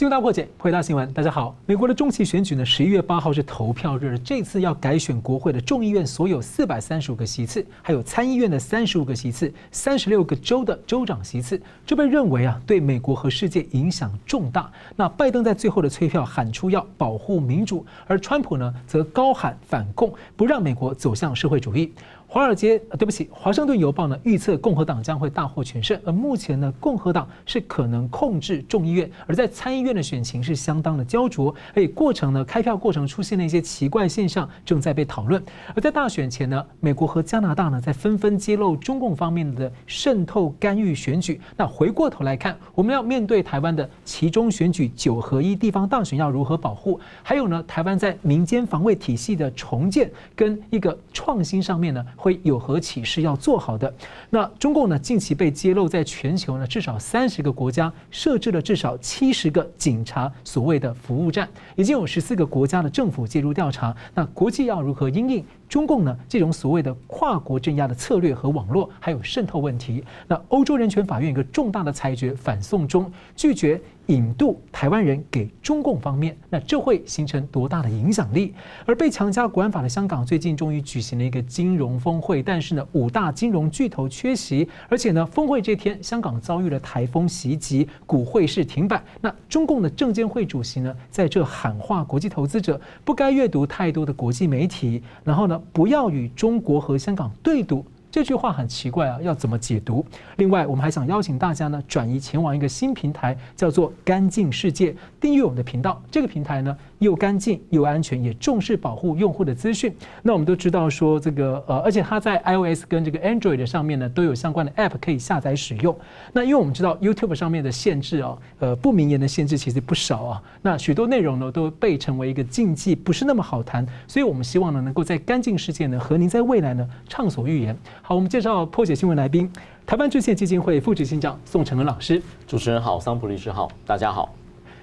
[0.00, 1.12] 新闻大破解，回答新闻。
[1.12, 14.72] 大家好，美国的中期选举呢，十一月八号是投票日，这次要改选国会的众议院所有四百三十五个席次，还有参议院的三十五个席次，三十六个州的州长席次，这被认为啊，对美国和世界影响重大。
[14.96, 21.92] 那拜登在最后的催票喊出要保护民主，而川普呢，则高喊反共，不让美国走向社会主义。
[22.32, 35.42] 华尔街，呃对不起，华盛顿邮报呢预测共和党将会大获全胜，而目前呢，共和党是可能控制众议院，而在参议院的选情是相当的焦灼，而且过程呢，开票过程出现了一些奇怪现象，正在被讨论。
[35.74, 41.40] 而在大选前呢，美国和加拿大呢在纷纷揭露中共方面的渗透干预选举。
[41.56, 47.00] 那回过头来看，我们要面对台湾的其中选举九合一地方大选要如何保护？
[47.24, 52.06] 还有呢，台湾在民间防卫体系的重建跟一个创新上面呢？
[52.20, 53.92] 会有何启示要做好的？
[54.28, 54.98] 那中共呢？
[54.98, 63.96] 近期被揭露，在全球呢至少三十个国家设置了至少七十个警察所谓的服务站，已经有十四个国家的政府介入调查。
[64.14, 66.14] 那国际要如何应应中共呢？
[66.28, 70.02] 这种所谓的跨国镇压的策略和网络，还有渗透问题。
[70.26, 73.80] 那欧洲人权法院一个重大的裁决，反送中拒绝。
[74.06, 78.52] 引渡台湾人给中共方面，那这会形成多大的影响力？
[78.84, 89.00] 而被强加国安法的香港，最近终于举行了一个金融峰会，但是呢，五大金融巨头缺席，而且呢，峰会这天，香港遭遇了台风袭击，股汇市停摆。
[89.20, 97.84] 那中共的证监会主席呢，在这喊话国际投资者，不该阅读太多的国际媒体，然后呢，不要与中国和香港对赌。
[98.12, 100.04] 这句话很奇怪啊，要怎么解读？
[100.36, 106.02] 另外，我们还想邀请大家呢，转移前往一个新平台，叫做“干净世界”，订阅我们的频道。
[106.10, 109.92] 这个平台呢，又干净又安全，也重视保护用户的资讯。
[110.22, 115.96] 那我们都知道说，这个呃，而且它在 iOS 跟这个 Android 上面呢，都有相关的 App 可以下载使用。
[116.32, 120.42] 那因为我们知道 YouTube 上面的限制啊，呃，不明言的限制其实不少啊。
[120.60, 123.86] 那许多内容呢，都被成为一个禁忌，不是那么好谈。
[124.06, 127.74] 所以我们希望呢，能够在干净世界呢，和您在未来呢，畅所欲言。
[128.02, 129.50] 好，我们介绍破解新闻来宾，
[129.86, 132.20] 台湾制宪基金会副执行长宋承恩老师。
[132.46, 134.39] 主持人好，桑普律师好，大家好。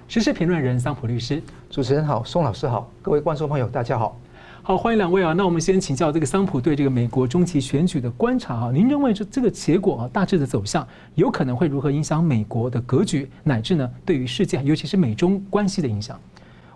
[0.10, 1.44] 时事评论人桑普律师。
[1.70, 4.18] 主持人好，宋老师好，各位观众朋友大家好。
[4.64, 5.34] 好，欢迎两位啊。
[5.34, 16.18] 那我们先请教这个桑普对这个美国中期选举的观察啊，您认为这这个结果啊，大致的走向有可能会如何影响美国的格局，乃至呢，对于世界，尤其是美中关系的影响？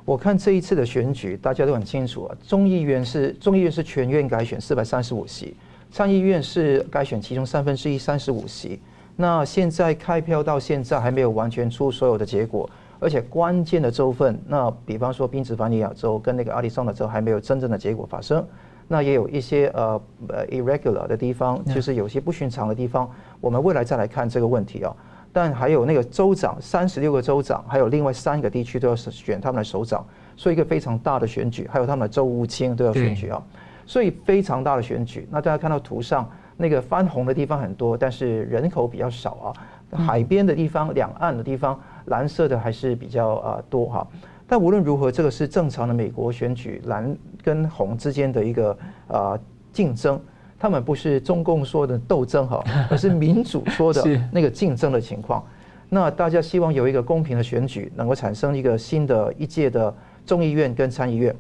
[0.03, 5.55] 我看这一次的选举，大家都很清楚啊，众议院是众议院是全院改选四百三十五席。
[5.89, 8.81] 参议院是改选其中三分之一三十五席，
[9.15, 12.69] 那现在开票到现在还没有完全出所有的结果，
[13.01, 18.45] 而且关键的州份，那比方说宾夕法尼亚州跟那个阿里桑那州还没有真正的结果发生，
[18.87, 23.09] 那也有一些呃呃 irregular 的地方，就是有些不寻常的地方，
[23.39, 24.95] 我们未来再来看这个问题啊。
[25.33, 30.05] 但还有那个州长，三十六个州长，还有另外三个地区都要选他们的首长，
[30.37, 33.41] 所以一个非常大的选举，还有他们的州务卿都要选举啊。
[33.87, 39.49] 所以非常大的选举，那大家看到图上那个翻红的地方很多，但是人口比较少啊。
[39.97, 44.07] 海边的地方、两岸的地方，蓝色的还是比较啊多哈。
[44.47, 49.39] 但无论如何，这个是正常的美国选举，蓝跟红之间的一个啊
[49.71, 50.19] 竞争，
[50.59, 55.41] 他们不是中共说的斗争哈， 而是民主说的那个竞争的情况。
[55.87, 59.93] 那大家希望有一个公平的选举，能够产生一个新的一届的
[60.25, 61.35] 众议院跟参议院。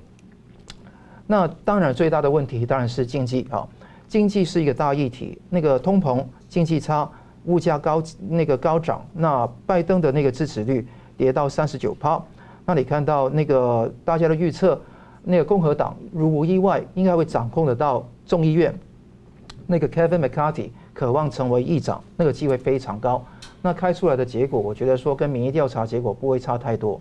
[1.27, 3.67] 那当然，最大的问题当然是经济啊，
[4.07, 5.37] 经济是一个大议题。
[5.49, 7.09] 那个通膨、经济差、
[7.45, 9.05] 物价高，那个高涨。
[9.13, 10.85] 那拜登的那个支持率
[11.17, 12.21] 跌到三十九趴。
[12.65, 14.79] 那你看到那个大家的预测，
[15.23, 18.73] 那个共和党如无意外应该会掌控得到众议院。
[19.67, 23.23] 那个 Kevin McCarthy 渴望成为议长，那个机会非常高。
[23.61, 26.99] 那开出来的结果，我觉得说跟民意调查结果不会差太多。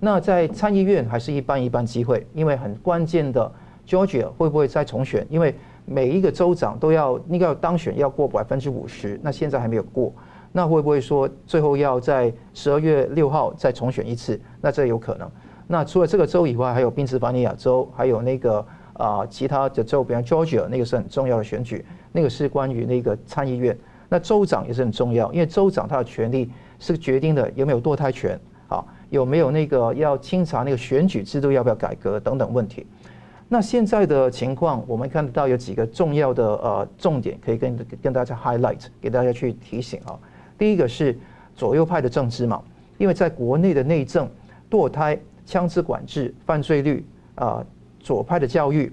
[0.00, 3.50] 那在参议院还是一般一般机会，因为很关键的。
[3.86, 5.26] Georgia 会不会再重选？
[5.30, 5.54] 因为
[5.88, 10.12] 每一个州长都要那个要当选要过百分之五十，那现在还没有过，
[10.52, 14.38] 那会不会说最后要在十二月六号再重选一次？
[14.60, 15.30] 那这有可能。
[15.66, 23.76] 那除了这个州以外，还有宾夕法尼亚州，还有那个啊其他的州，比方 Georgia 那个是很重要的选举，那个是关于那个参议院。
[24.08, 32.86] 那州长也是很重要，因为州长他的权力是决定的有没有堕胎权啊，有没有那个要清查那个选举制度要不要改革等等问题。
[33.50, 40.18] 那现在的情况，我们看得到有几个重要的呃重点，可以跟跟大家 highlight，给大家去提醒啊。
[40.58, 41.18] 第一个是
[41.56, 42.62] 左右派的政治嘛，
[42.98, 44.28] 因为在国内的内政、
[44.70, 47.02] 堕胎、枪支管制、犯罪率
[47.36, 47.64] 啊、
[48.00, 48.92] 左派的教育，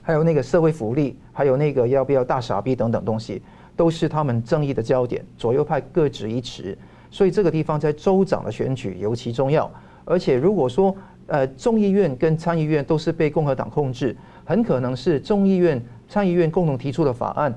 [0.00, 3.42] 还有那个社会福利，还有那个要不要大傻逼等等东西，
[3.74, 5.24] 都是他们争议的焦点。
[5.36, 6.78] 左右派各执一词，
[7.10, 9.68] 所以这个地方在州长的选举尤其重要。
[10.04, 10.94] 而且如果说
[11.26, 17.52] 呃众议院跟参议院都是被共和党控制，很可能是众议院、参议院共同提出的法案，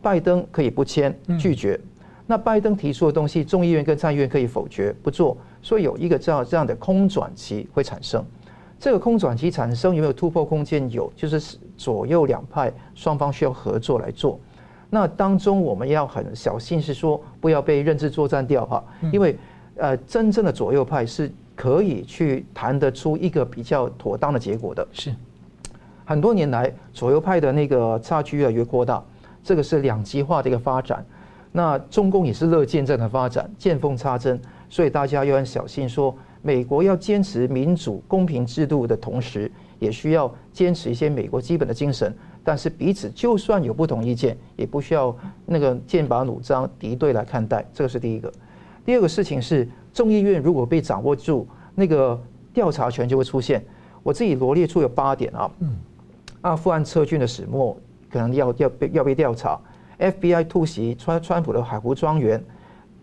[0.00, 1.78] 拜登可以不签拒绝。
[2.26, 5.36] 那拜登提出的东西，众议院跟参议院可以否决不做。
[5.62, 8.24] 所以有一个这样这样的空转期会产生。
[8.78, 10.90] 这个空转期产生有没有突破空间？
[10.90, 14.40] 有，就是左右两派双方需要合作来做。
[14.88, 18.82] 那当中我们要很小心，是说不要被认知作战掉哈，
[19.12, 19.36] 因为
[19.76, 24.88] 呃，真正的左右派是可以去谈得出一个比较妥当的结果的。
[24.92, 25.14] 是，
[26.06, 29.04] 很多年来左右派的那个差距越来越扩大，
[29.44, 31.04] 这个是两极化的一个发展。
[31.52, 34.40] 那中共也是乐见这样的发展，见缝插针，
[34.70, 36.16] 所以大家要很小心说。
[36.42, 42.16] 美国要坚持民主公平制度的同时，也需要坚持一些美国基本的精神。
[42.42, 45.14] 但是彼此就算有不同意见，也不需要
[45.44, 47.62] 那个剑拔弩张、敌对来看待。
[47.74, 48.32] 这个是第一个。
[48.84, 52.20] 第二个事情是，众议院如果被掌握住，那个
[52.52, 53.64] 调查权就会出现。
[54.02, 55.50] 我自己罗列出有八点啊。
[55.60, 55.76] 嗯。
[56.40, 57.76] 阿富汗撤军的始末
[58.10, 59.60] 可能要要被要被调查。
[59.98, 62.42] FBI 突袭川川普的海湖庄园，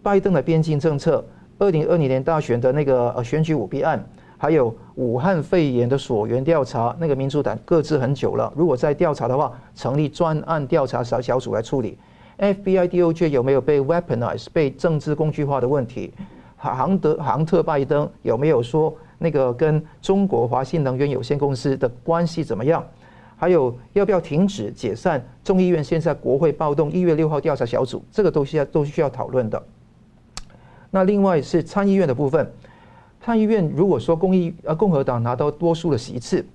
[0.01, 1.23] 拜登的边境政策。
[1.59, 4.03] 二零二零年大选的那个呃选举舞弊案，
[4.37, 8.51] 还有武汉肺炎的溯源调查，那个民主党搁置很久了。
[8.55, 11.97] 如果再调查的话，成立专案调查小小组来处理。
[12.37, 16.13] FBI DOJ 有没有被 weaponize 被政治工具化的问题？
[16.55, 22.85] 杭德杭特拜登有没有说那个跟中国华信能源有限公司的关系怎么样？
[23.35, 25.83] 还有要不要停止解散众议院？
[25.83, 29.61] 现在国会暴动，一月六号调查小组，这个都需要都需要讨论的。
[30.89, 32.51] 那另外是参议院的部分，
[33.21, 36.45] 参议院如果说公议呃共和党拿到多数的席次，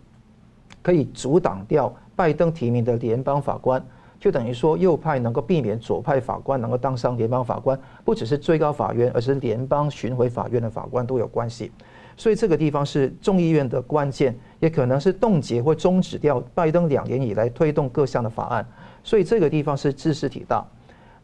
[0.81, 3.85] 可以阻挡掉拜登提名的联邦法官，
[4.23, 11.73] 就等于说右派能够避免左派法官能够当上联邦法官，不只是最高法院，而是联邦巡回法院的法官都有关系。
[12.17, 18.65] 所以这个地方是众议院的关键，也可能是冻结或终止掉拜登两年以来推动各项的法案。
[19.03, 20.65] 所以这个地方是知识体大。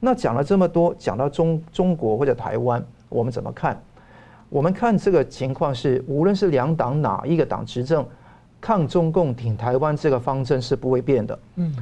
[0.00, 2.84] 那讲了这么多，讲到中中国或者台湾。
[3.08, 3.80] 我们怎么看？
[4.48, 8.04] 我们看这个情况是，无论是两党哪一个党执政，
[8.60, 11.38] 抗中共挺台湾这个方针是不会变的。
[11.54, 11.72] 嗯，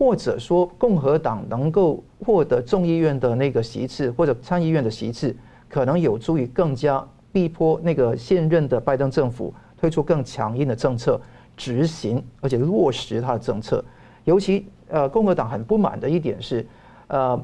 [0.00, 5.36] 或者说共和党能够获得众议院的那个席次，或者参议院的席次，
[5.68, 11.20] 可能有助于更加逼迫那个现任的拜登政府推出更强硬的政策，
[11.54, 13.84] 执行而且落实他的政策。
[14.24, 16.66] 尤其呃，共和党很不满的一点是，
[17.08, 17.38] 呃。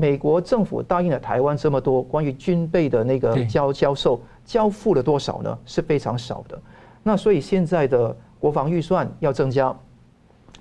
[0.00, 5.58] 美国政府答应了台湾这么多关于军备的那个交交售，交付了多少呢？
[5.66, 6.56] 是非常少的。
[7.02, 9.76] 那所以现在的国防预算要增加，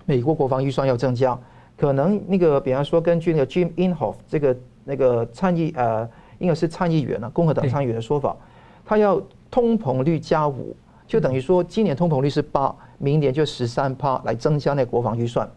[0.08, 1.38] 美国国防预算要增加，
[1.76, 6.08] 可能那个比方说根据那个 Jim Inhofe 这个那个参议呃，
[6.40, 8.34] 应该是参议员了，共和党参议员的说法，
[8.86, 9.22] 他要
[9.52, 10.74] 通膨率加五，
[11.06, 15.48] 就等于说今年通膨率是八，明年就十三趴来增加那个国防预算。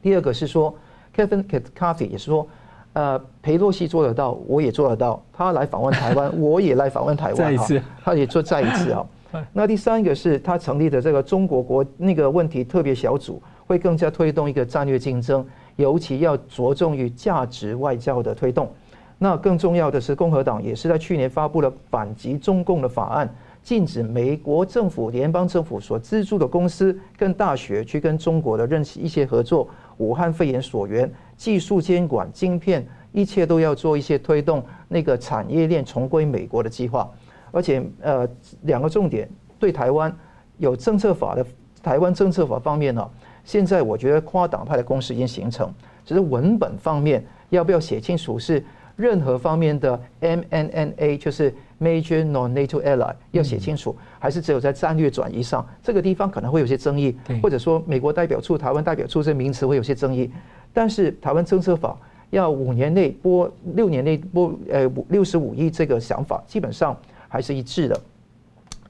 [0.00, 0.72] 第二个是说
[1.14, 2.46] ，Kevin McCarthy 也是说。
[2.92, 5.22] 呃，裴洛西做得到，我也做得到。
[5.30, 7.36] 他来访问台湾， 我也来访问台湾。
[7.36, 9.06] 再一次，他也做再一次啊。
[9.52, 15.46] 那第三个是他成立的这个中国国那个问题特别小组，会更加推动一个战略竞争，
[15.76, 18.70] 尤其要着重于价值外交的推动。
[19.18, 29.68] 那更重要的是，共和党也是在去年发布了反击中共的法案，禁止美国政府、联邦政府所资助的公司跟大学去跟中国的任一些合作。
[29.96, 31.10] 武汉肺炎所源。
[31.36, 37.06] 技术监管、晶片，一切都要做一些推动那个产业链重归美国的计划，
[37.52, 38.26] 而且呃，
[38.62, 40.10] 两个重点对台湾
[40.56, 41.44] 有政策法的
[41.82, 43.06] 台湾政策法方面呢，
[43.46, 45.72] 现在我觉得跨党派的共识已经形成，
[46.04, 48.62] 只是文本方面要不要写清楚是
[48.96, 60.28] 任何方面的 MNNA 就是 Major Non-NATO Ally 要写清楚，还是只有在战略转移上这个地方可能会有些争议，或者说美国代表处、台湾代表处这名词会有些争议。
[60.72, 61.96] 但是台湾政策法
[62.30, 66.98] 要五年内拨六年内拨呃六十五亿这个想法基本上
[67.28, 68.00] 还是一致的。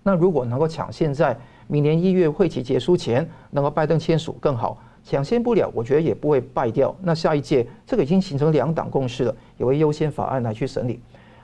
[0.03, 6.95] 那如果能够抢现在明年一月会期结束前能够拜登签署更好，抢先不了，我觉得也不会败掉。
[7.03, 11.01] 那下一届这个已经形成两党共识了，也会优先法案来去审理。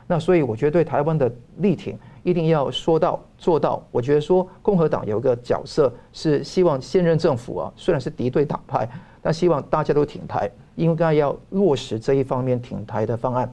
[0.06, 3.82] 那所以我觉得对台湾的力挺一定要说到做到。
[3.90, 8.88] 我觉得说共和党有一个角色是希望现任政府啊，虽然是敌对党派。
[9.24, 13.48] 但希望大家都挺台，应该要落实这一方面挺台的方案。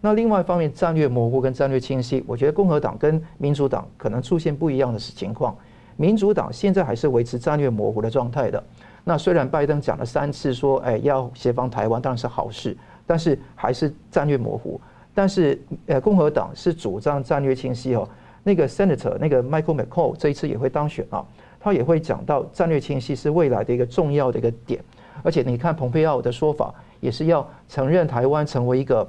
[0.00, 5.56] 那另外一方面，战略模糊跟战略清晰，我觉得共和党跟民主党可能出现不一样的情况。
[6.02, 8.60] 民主党现在还是维持战略模糊的状态的。
[9.04, 14.80] 那虽然拜登讲了三次说，哎，要协防台湾，当然是好事，但是还是战略模糊。
[15.14, 18.08] 但是呃，共和党是主张战略清晰哦。
[18.42, 21.24] 那个 Senator 那个 Michael McCall 这一次也会当选啊，
[21.60, 24.82] 他也会讲到战略清晰是未来的一个重要的一个点。
[25.22, 29.08] 而且你看蓬佩奥的说法，也是要承认台湾成为一个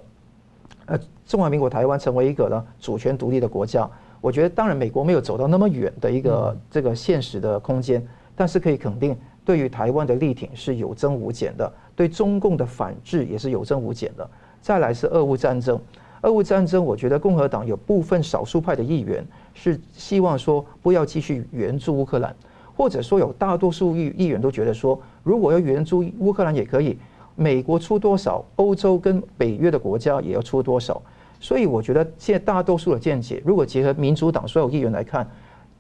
[0.86, 3.90] 呃中华民国台湾成为一个呢主权独立的国家。
[4.24, 8.02] 我觉得当然美国没有走到那么远的一个这个现实的空间，
[8.38, 9.14] 但是可以肯定，
[9.44, 14.26] 对于台湾的力挺是有增无减的，对中共的反制也是有增无减的。
[14.62, 15.78] 再来是俄乌战争。
[16.22, 22.34] 俄乌战争，我觉得共和党有部分少数派的议员是希望说不要继续援助乌克兰，
[22.78, 26.98] 或者说有大多数议议员都觉得说，如果要援助乌克兰也可以，
[27.36, 31.02] 美国出多少，欧洲跟北约的国家也要出多少。
[31.44, 35.30] 所以我觉得现在大多数的见解，如果结合民主党所有议员来看，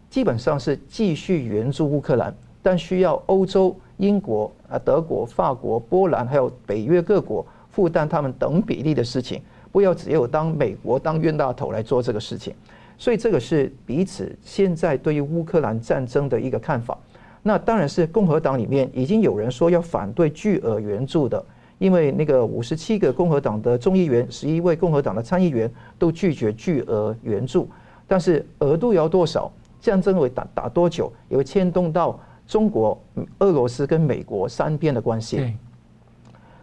[0.09, 9.41] 基本上是继续援助乌克兰，但需要欧洲、英国、啊德国、法国、波兰还有北约各国负担他们等比例的事情。
[9.71, 12.53] 不要只有当美国当冤大头来做这个事情，
[12.97, 16.97] 所以这个是彼此现在对于乌克兰战争的一个看法。
[17.41, 21.41] 那当然是共和党里面已经有人说要反对巨额援助的，
[21.83, 27.67] 因为那个五十七个共和党的众议员，十一位共和党的参议员都拒绝巨额援助。
[28.07, 32.97] 但是额度要多少，战争会打打多久，也会牵动到中国、
[33.39, 35.53] 俄罗斯跟美国三边的关系。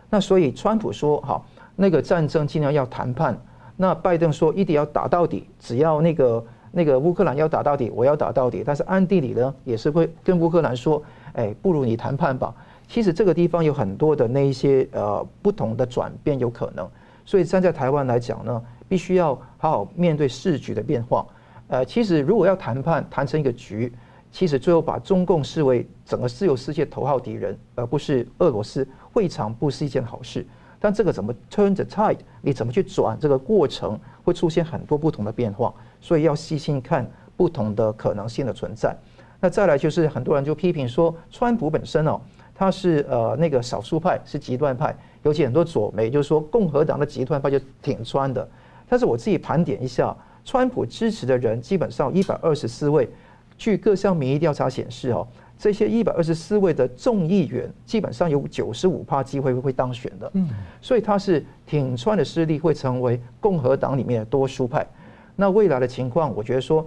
[0.08, 1.44] 那所以川普说好。
[1.76, 3.38] 那个战争尽量要谈判，
[3.76, 8.62] 那拜登说一定要打到底，只要那个那个乌克兰要打到底，我要打到底。
[8.64, 11.02] 但是暗地里呢，也是会跟乌克兰说，
[11.34, 12.54] 哎，不如你谈判吧。
[12.90, 16.90] 其实这个地方有很多的那一些呃不同的转变有可能，
[17.24, 21.24] 所以站在台湾来讲呢，必须要好好面对市局的变化。
[21.68, 23.92] 呃，其实如果要谈判谈成一个局，
[24.32, 30.44] 其实最后把中共视为整个自由世界头号敌人，而不是俄罗斯，未尝不是一件好事。
[30.80, 32.18] 但这个怎么 turn the tide？
[32.42, 38.96] 你怎么去转这个过程，会出现很多不同的变化，所以要细心看不同的可能性的存在。
[39.38, 42.20] 那再来就是很多人就批评说，川普本身哦，
[42.60, 48.46] 他是呃那个少数派，是极端派，尤其很多左媒就是说共和党的极端派就挺川的。
[48.86, 50.14] 但是我自己盘点一下，
[50.44, 53.08] 川普支持的人基本上一百二十四位，
[53.56, 55.26] 据各项民意调查显示哦。
[55.56, 60.46] 这些一百二十四位的众议员，基本上有九十五趴机会会当选的，嗯，
[60.82, 64.86] 所以他是挺川的势力会成为共和党里面的多数派。
[65.34, 66.86] 那未来的情况，我觉得说，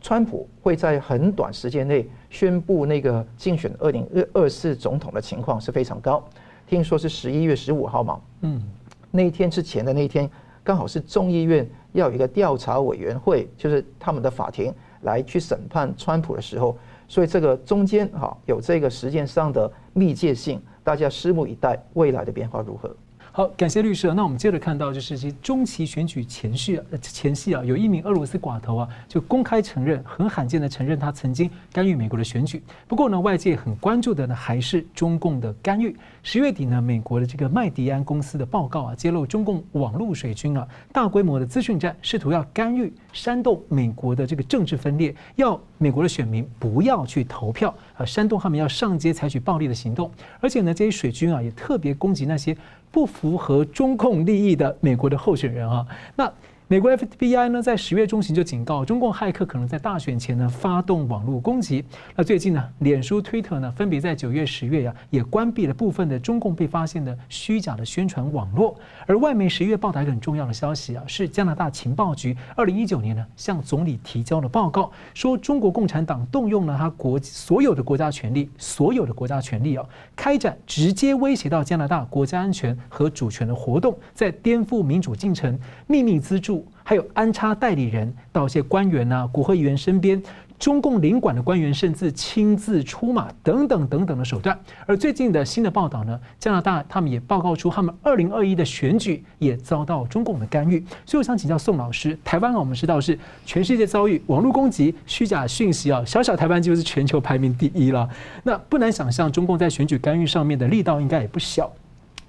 [0.00, 6.22] 川普会在很短时间内宣布那个竞选二零二四总统的情况是非常高。
[6.66, 8.62] 听说是十一月十五号嘛，嗯，
[9.10, 10.30] 那一天之前的那一天，
[10.62, 16.76] 刚好是众议院要有一个调查委员会，就是他们的法庭来去审判川普的时候。
[17.08, 22.94] 所以这个中间哈有这个时间上的密切性，大家拭目以待未来的变化如何。
[23.32, 24.12] 好，感谢律师。
[24.12, 32.60] 那我们接着看到，就是其中期选举前序，前夕啊，有一名俄罗斯寡头啊，就公开承认，很罕见的承认他曾经干预美国的选举。
[32.88, 35.96] 不过呢，外界很关注的呢，还是中共的干预。
[36.24, 50.10] 十月底呢，美国的这个麦迪安公司的报告啊，揭露中共网络水军啊，大规模的资讯战，试图要干预、煽动美国的这个政治分裂，要美国的选民不要去投票啊，煽动他们要上街采取暴力的行动。
[50.40, 52.56] 而且呢，这些水军啊，也特别攻击那些。
[52.90, 56.32] 不符合中共利益的美国的候选人啊，那。
[56.70, 61.84] 美国 FBI 呢，在十月中旬就警告中共骇客可能在大选前呢发动网络攻击。
[62.14, 68.78] 那最近呢，脸书、Twitter 呢，分别在九月、十月呀，也关闭了部分的中共被发现的虚假的宣传网络。
[69.04, 79.84] 而外媒十一月报道一个很重要的消息啊，是加拿大情报局二零一九年呢向总理提交了报告，说中国共产党动用了他国所有的国家权力，所有的国家权力啊，
[80.14, 85.58] 开展直接威胁到加拿大国家安全和主权的活动，在颠覆民主进程，
[85.88, 86.59] 秘密资助。
[86.82, 90.22] 还有安插代理人到一些官员呐、国会议员身边，
[90.58, 94.58] 中共领馆的官员甚至亲自出马等等等等的手段。
[94.86, 100.84] 而最近的新的报道呢，加拿大他们也报告出他们二零二一的选举也遭到中共的干预。
[101.06, 108.08] 所以我想请教宋老师，台湾啊，我们知道是全世界遭遇网络攻击、虚假讯息啊，小小台湾就是全球排名第一了。
[108.42, 111.70] 那不难想象，中共在选举干预上面的力道应该也不小。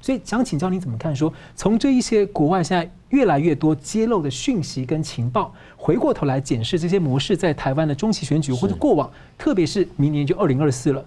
[0.02, 1.16] 所以想请教你怎么看？
[1.16, 11.06] 说从这一些国外现在越来越多揭露的讯息跟情报，回过头来检视这些模式在台湾的中期选举或者过往，特别是明年就二零二四了，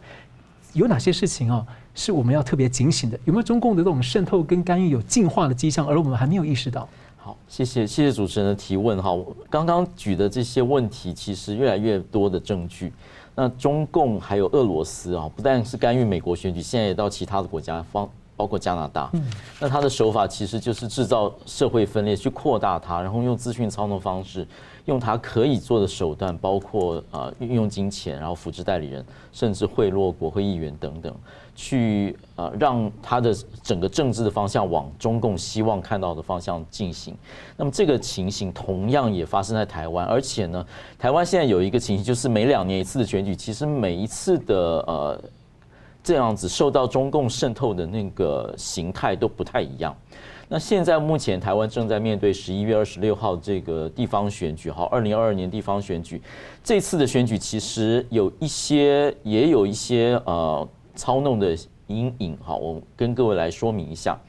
[0.73, 3.19] 有哪些事情啊是我们要特别警醒的？
[3.25, 6.89] 有没有中共的这种渗透跟干预有进化的迹象，而我们还没有意识到？
[7.17, 9.11] 好，谢谢谢谢主持人的提问哈。
[9.11, 12.93] 我刚刚举的这些问题，其实越来越多的证据。
[13.35, 18.09] 那中共还有俄罗斯啊，不但是干预美国选举，现在也到其他的国家方。
[18.37, 19.11] 包括加拿大。
[19.61, 24.47] 那他的手法其实就是制造社会分裂，去扩大它，然后用资讯操纵方式。
[24.87, 31.11] 用他可以做的手段，包括啊运用金钱，然后扶植代理人，甚至贿赂国会议员等等，
[31.57, 37.17] 去呃让他的整个政治的方向往中共希望看到的方向进行。
[37.57, 40.62] 那么这个情形同样也发生在台湾，而且呢，
[40.99, 45.19] 台湾现在有一个情形，就是每两年一次的选举，其实每一次的呃
[46.05, 49.97] 这样子受到中共渗透的那个形态都不太一样。
[50.47, 56.21] 那现在目前台湾正在面对十一月二十六号这个地方选举，哈，二零二二年地方选举，
[56.63, 61.57] 这次的选举其实有一些，也有一些呃操弄的
[61.87, 64.21] 阴影，哈，我跟各位来说明一下。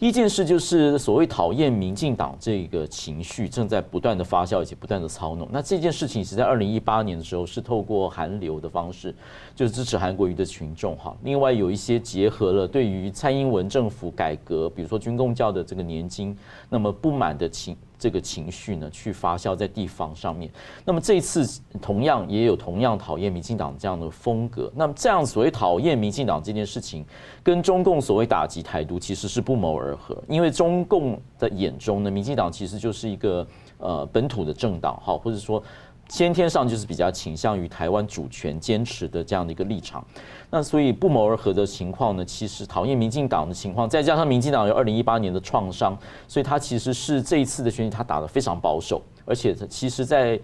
[0.00, 5.48] 一件事就是所谓讨厌民进党这个情绪正在不断的发酵，以及不断的操弄。
[5.50, 9.12] 那这件事情是在二零一八年的时候是透过韩流的方式，
[9.56, 11.16] 就是支持韩国瑜的群众哈。
[11.24, 16.36] 另外有一些结合了对于蔡英文政府改革，比如说军公教的这个年金，
[16.70, 17.76] 那么不满的情。
[17.98, 20.50] 这个情绪呢，去发酵在地方上面。
[20.84, 24.70] 那么这次同样也有同样讨厌民进党这样的风格。
[24.74, 27.04] 那么这样所谓讨厌民进党这件事情，
[27.42, 30.16] 跟中共所谓打击台独其实是不谋而合。
[30.28, 33.46] 因为中共的眼中呢，民进党其实就是一个
[33.78, 35.62] 呃本土的政党，好，或者说。
[36.08, 40.04] 先天上就是比较倾向于台湾主权坚持的这样的一个立场，
[40.50, 45.96] 那所以不谋而合的情况呢，其实讨厌民进党的情况，再加上民进党有二零一八年的创伤，
[46.26, 50.40] 所以他其实是这一次的选举他打得非常保守，而且他其实在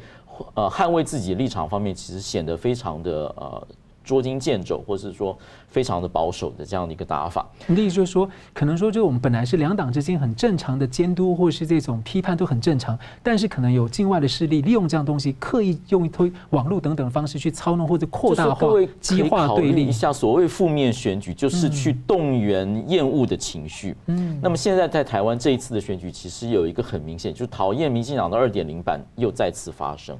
[0.55, 3.67] 呃捍卫自己的立场方面，其实显得非常的呃。
[4.05, 5.37] 捉襟见肘，或是说
[5.69, 7.49] 非常的保守的这样的一个打法。
[7.67, 18.69] 你的意思就是说，可能说，就我们本来是两党之间很正常的监督，或是这种批判都很正常，但是可能有境外的势力利用这样东西，刻意用一推网络等等的方式去操弄或者扩大化、
[19.01, 19.87] 激化对立。
[19.87, 23.95] 一下所谓负面选举，就是去动员厌恶的情绪。
[24.07, 30.17] 嗯，那么现在在台湾这一次的选举，其实有一个很明显，就是讨厌民进党的二点零版又再次发生。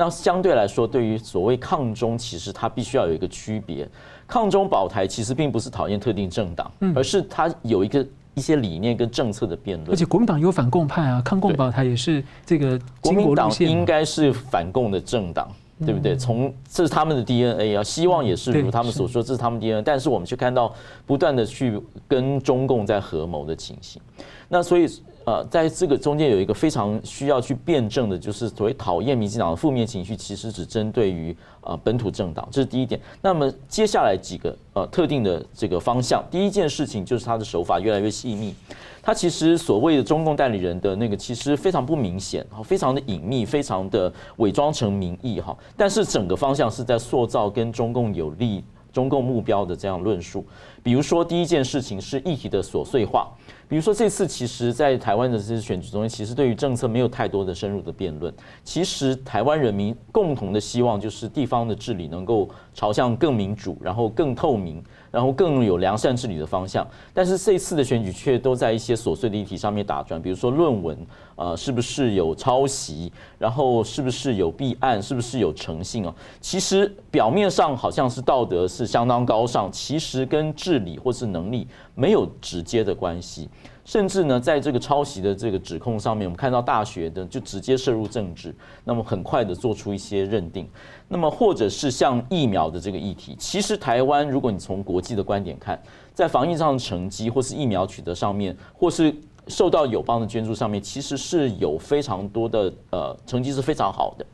[0.00, 3.86] 那相对来说，对于所谓抗中，其实它必须要有一个区别。
[4.26, 9.90] 抗中保台其实并不是讨厌特定政党，而是它有一个一些理念跟政策的辩论。
[9.90, 15.52] 而且国民党有反共派啊，抗共保台也是这个国民党应该是反共的政党，
[15.84, 16.16] 对不对？
[16.16, 19.82] 从这是他们的 DNA 啊，希望也是如他们所说，这是他们 DNA。
[19.82, 24.00] 但是我们却看到不断的去跟中共在合谋的情形。
[24.48, 24.88] 那所以。
[25.26, 33.00] 呃，在这个中间有一个非常需要去辩证的，就是所谓讨厌民进党的负面情绪，其实只针对于呃本土政党，这是第一点。
[33.20, 38.54] 那么接下来几个呃特定的这个方向，第一件事情就是他的手法越来越细腻，
[39.02, 50.44] 他其实所谓的中共代理人的那个其实非常不明显，非常的隐秘，非常的伪装成民意哈，但是整个方向是在塑造跟中共有利、中共目标的这样论述。
[50.82, 53.28] 比如说第一件事情是议题的琐碎化。
[53.70, 58.34] 比如说，这次其实，在台湾的这次选举中，其实对于政策没有太多的深入的辩论。
[58.64, 66.86] 其实，台湾人民共同的希望就是地方的治理能够朝向更民主，然后更透明，然后更有良善治理的方向。
[67.12, 70.96] 但是，这次的选举却都在一些琐碎的议题上面打转，比如说论文，
[71.36, 73.12] 呃，是不是有抄袭？
[73.38, 75.02] 然后，是不是有弊案？
[75.02, 76.14] 是不是有诚信啊？
[76.40, 83.48] 其实表面上好像是道德是相当高尚，其实跟治理或是能力没有直接的关系。
[83.90, 90.64] 甚至呢，在这个抄袭的这个指控上面，我们看到大学的就直接涉入政治，那么很快的做出一些认定。
[91.08, 95.76] 那么或者是像疫苗的这个议题，其实台湾如果你从国际的观点看，
[96.14, 99.12] 在防疫上的成绩，或是疫苗取得上面，或是
[99.48, 104.24] 受到友邦的捐助上面，其实是有非常多的呃成绩是非常好的。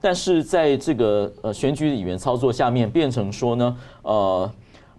[0.00, 4.48] 但是在这个呃选举的语言操作下面，变成说呢，呃。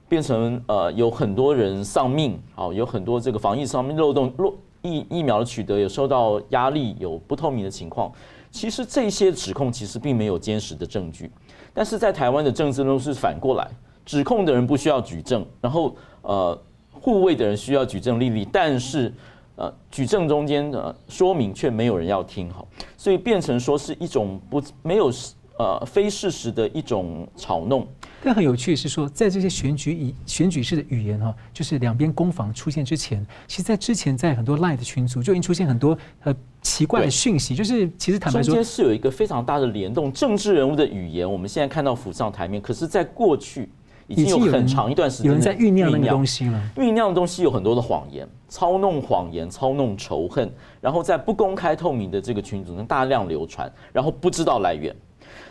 [0.07, 8.11] 变成呃有很多人丧命，好，有很多这个防疫上面漏洞，漏疫疫苗的取得有受到压力，有不透明的情况。
[8.51, 11.29] 其实这些指控其实并没有坚实的证据，
[11.73, 13.69] 但是在台湾的政治都是反过来，
[14.05, 16.57] 指控的人不需要举证，然后呃
[16.91, 19.11] 护卫的人需要举证立例，但是
[19.57, 22.65] 呃举证中间的说明却没有人要听，好，
[22.95, 25.11] 所以变成说是一种不没有
[25.57, 27.85] 呃非事实的一种嘲弄。
[28.25, 43.69] 但很有趣的是说，在这些选举以选举式的语言哈，就是两边攻防出现之前，其实，在之前在很多 LINE 的群组就已经出现很多呃奇怪的讯息，就是其实坦白说，中间是有一个非常大的联动，政治人物的语言，我们现在看到浮上台面，可是，在过去
[44.07, 54.95] 已经有很长一段时间有人在酝酿那个东西了，酝酿的东西有很多的谎言，操弄谎言，操弄仇恨，然后在不公开透明的这个群组中大量流传，然后不知道来源。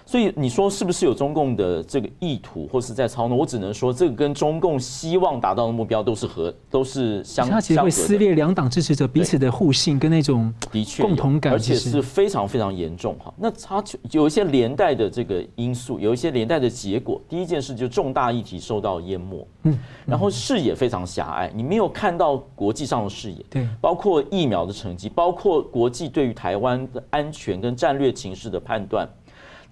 [0.06, 3.38] 所以你说是不是有中共的这个意图，或是在操弄？
[3.38, 7.48] 我只能说，这个跟中共希望达到的目标都是和都是相。
[7.48, 13.32] 它其实会撕裂两党支持者彼此的互信跟那种的确共同感，而且是非常非常严重哈。
[13.38, 17.20] 那它有一些连带的这个因素，有一些连带的结果。
[17.28, 29.08] 第一件事就重大议题受到淹没，嗯，然后视野非常狭隘，你没有看到国际上的视野，对，包括疫苗的成绩，包括国际对于台湾的安全跟战略情势的判断。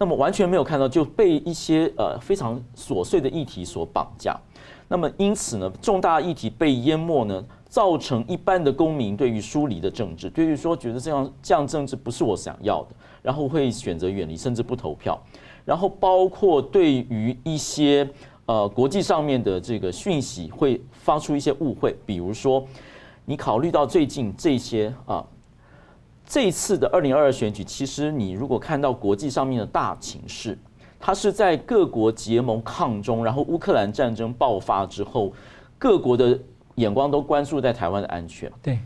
[0.02, 4.36] 那么完全没有看到，就被一些呃非常琐碎的议题所绑架。
[4.88, 15.16] 那么因此呢，重大议题被淹没呢，造成一般的公民对于疏离的政治，对于说觉得这样这样政治不是我想要的，然后会选择远离，甚至不投票。
[15.64, 18.10] 然后包括对于一些
[18.46, 22.66] 呃国际上面的这个讯息，会发出一些误会，比如说
[23.24, 25.24] 你考虑到最近这些啊。
[26.32, 30.56] 这一次的二零二二选举，其实你如果看到国际上面的大情势，
[30.98, 35.30] 它是在各国结盟抗中，然后乌克兰战争爆发之后，
[35.78, 36.38] 各国的
[36.76, 38.50] 眼光都关注在台湾的安全。
[38.62, 38.78] 对，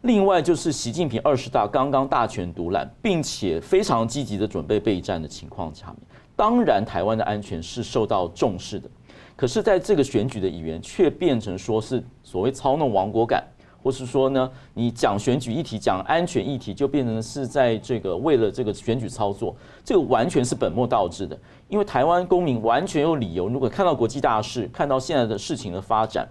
[0.00, 5.96] 另外就是习近平二十大刚刚大权独揽，并且非常积极的准备备战的情况下面，
[6.34, 8.88] 当然台湾的安全是受到重视的，
[9.36, 13.44] 可是在这个选举的语言却变成说是所谓操弄亡国感。
[13.84, 21.38] 或是说呢，你讲选举议题、讲安全议题，就变成是在这个为了这个选举操作，这个完全是本末倒置的。
[21.68, 26.26] 因为台湾公民完全有理由，如果看到国际大事，看到现在的事情的发展。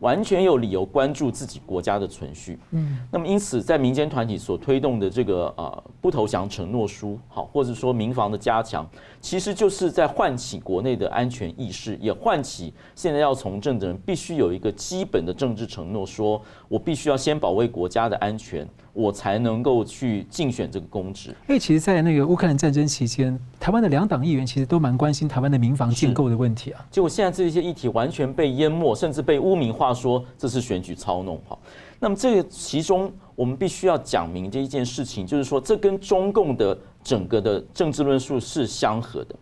[0.00, 2.58] 完全有理由关注自己国家的存续。
[2.72, 8.86] 嗯，那么因此，在民间团体所推动的这个呃不投降承诺书，好，或者说民防的加强，
[9.24, 18.68] 其实就是在唤起国内的安全意识，也唤起现在要从政的人必须有一个基本的政治承诺，说我必须要先保卫国家的安全。
[18.92, 21.30] 我才能够去竞选这个公职。
[21.48, 26.86] 因为其实，在那个乌克兰战争期间，台湾的两党议员其实都蛮关心台湾的民防建构的问题啊。
[26.92, 31.36] 结果现在这些议题完全被淹没，甚至被污名化，说这是选举操弄。
[31.48, 31.58] 哈，
[31.98, 39.36] 那么这个其中，我们必须要讲明这一件事情，就是说，这跟中共的整个的政治论述是相合的。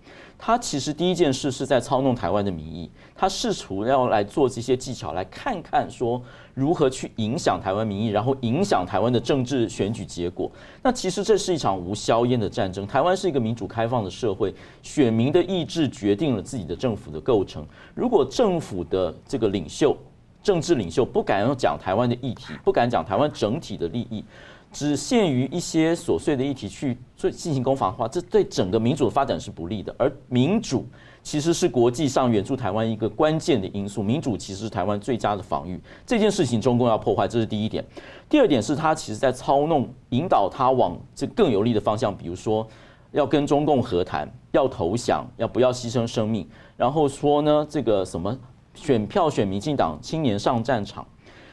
[0.44, 6.20] 他其实第一件事是在操弄台湾的民意，他试图要来做这些技巧，来看看说
[6.53, 10.51] 如何去影响台湾民意，然后影响台湾的政治选举结果。
[10.83, 12.85] 那其实这是一场无硝烟的战争。
[12.85, 17.64] 台湾是一个民主开放的社会，选民的意志决定了自己的政府的构成。
[17.94, 19.96] 如果政府的这个领袖、
[20.42, 24.25] 政治领袖不敢要讲台湾的议题，不敢讲台湾整体的利益，
[24.73, 29.95] 只限于一些琐碎的议题去做进行攻防的话，这对整个民主的发展是不利的。
[29.99, 30.87] 而民主
[31.23, 35.79] 其实是国际上援助台湾一个关键的因素，民主其实是台湾最佳的防御。
[36.07, 37.85] 这件事情中共要破坏，这是第一点。
[38.31, 42.67] 第二点是他其实在操弄，引导他往这更有利的方向，比如说
[43.11, 48.37] 要跟中共和谈，要投降，要不要牺牲生命，然后说呢这个什么
[48.75, 51.07] 选票选民进党青年上战场，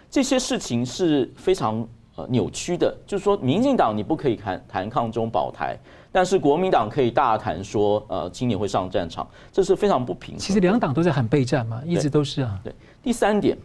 [0.09, 1.85] 这些事情是非常。
[2.29, 5.77] 扭曲的，就是说，民进党你不可以谈谈抗中保台，
[6.11, 10.39] 但是国民党可以大谈说，呃，青年会上战场，这是非常不平衡。
[10.39, 12.59] 其实两党都在喊备战嘛，一直都是啊。
[12.63, 13.57] 对，第三点。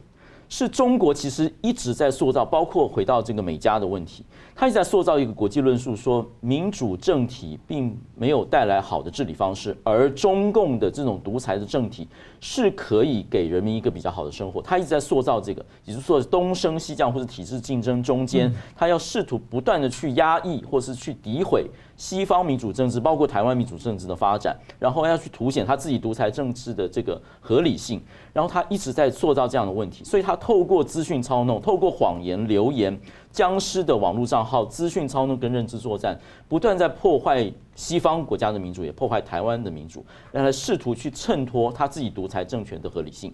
[0.56, 12.06] 是中国其实一直在塑造，包括回到这个美加的问题，他一直在塑造一个国际论述，说民主政体并没有带来好的治理方式，而中共的这种独裁的政体
[12.38, 14.62] 是可以给人民一个比较好的生活。
[14.62, 21.68] 他一直在塑造这个，也就是说东升西降或者体制竞争中间，他要试图不断的去压抑或是去诋毁。
[21.96, 28.02] 西方民主政治，包括台湾民主政治的发展，然后要去凸显他自己独裁政治的这个合理性，
[28.32, 32.98] 然后他一直在塑造这样的问题，所以他透过资讯操弄，透过谎言、流言、
[33.30, 43.32] 僵尸的网络账号、资讯操弄跟认知作战，不断在破坏西方国家的民主，也破坏台湾的民主，让他试图去衬托他自己独裁政权的合理性。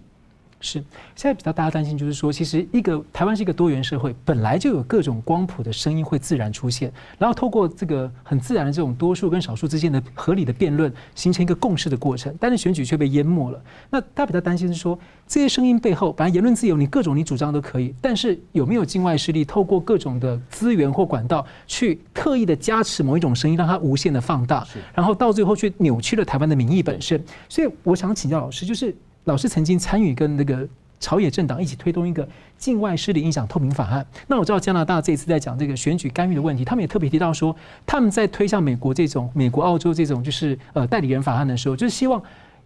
[0.63, 0.77] 是，
[1.15, 12.31] 现在比较大家担心就是说，其实一个台湾是一个多元社会，本来就有各种光谱的声音会自然出现，然后透过这个很自然的这种多数跟少数之间的合理的辩论，形成一个共识的过程。
[12.39, 13.59] 但是选举却被淹没了。
[13.89, 14.97] 那大家比较担心是说，
[15.27, 27.19] 这些声音背后，本来言论自由，你各种你主张都可以，但是有没有境外势力透过各种的资源或管道，去特意的加持某一种声音，让它无限的放大，然后到最后去扭曲了台湾的民意本身。
[27.49, 28.95] 所以我想请教老师，就是。
[29.25, 30.67] 老师曾经参与跟那个
[30.99, 34.05] 朝野政党一起推动一个境外势力影响透明法案。
[34.27, 37.55] 那我知道加拿大这一次在讲这个选举干预的问题，他们也特别提到说，
[37.85, 42.21] 他们在推向美国这种美国、澳洲这种就是呃代理人法案的时候，就是希望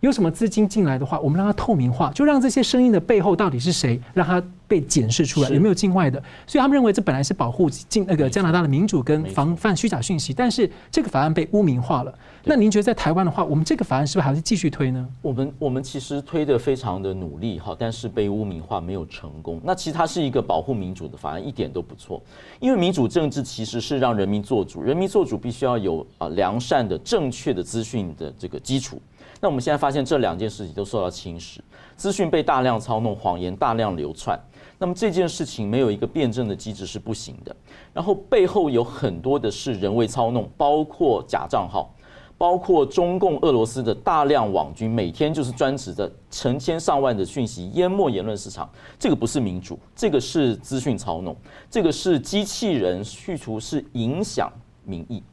[0.06, 6.22] 有什么资金进来的话，我们让它透明化，就让这些声音的背后到底是谁，让它被检视出来，有没有境外的？
[6.46, 12.14] 所以他们认为这本来是保护进那个加拿大的民主跟防范虚假讯息，但是这个法案被污名化了。
[12.44, 15.08] 那您觉得在台湾的话，我们这个法案是不是还是继续推呢？
[15.24, 19.60] 我们我们其实推得非常的努力哈，但是被污名化没有成功。
[19.64, 22.22] 那其实它是一个保护民主的法案，一点都不错。
[22.60, 29.02] 因为民主政治其实是让人民做主，人民做主必须要有啊良善的、正确的资讯的这个基础。
[29.42, 31.58] 那我们现在发现这两件事情都受到侵蚀，
[31.96, 34.40] 资讯被大量操弄，谎言大量流窜。
[34.78, 37.56] 那么这件事情没有一个辩证的机制是不行的。
[37.94, 41.94] 然后背后有很多的是人为操弄，包括假账号，
[42.38, 48.70] 包括中共、俄罗斯的大量网军，每天就是专职的成千上万的讯息淹没言论市场。
[49.00, 51.36] 这个不是民主，这个是资讯操弄，
[51.70, 54.52] 这个是机器人去除，是影响
[54.84, 55.24] 民意。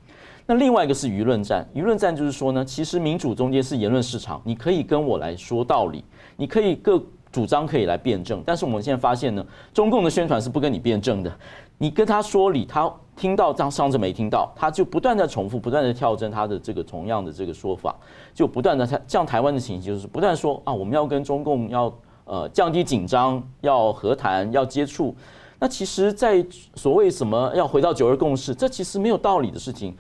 [0.47, 6.05] 那另外一个是舆论战，舆论战就是说呢，其实民主中间是言论市场，你可以跟我来说道理，
[6.37, 7.03] 你可以各。
[7.33, 11.33] 主张可以来辩证，但是我们现在发现呢，中共的宣传是不跟你辩证的。
[11.79, 17.97] 你跟他说理，他听到当当着没听到，他就不断的重复，不断的跳针他的这个同样的这个说法，
[18.35, 21.91] 就不断的他像台湾的情形就是不断说啊，我们要跟中共要
[22.27, 25.17] 呃降低紧张，要和谈，要接触。
[25.59, 29.97] 那其实，在所谓什么要回到九二共识，这其实没有道理的事情。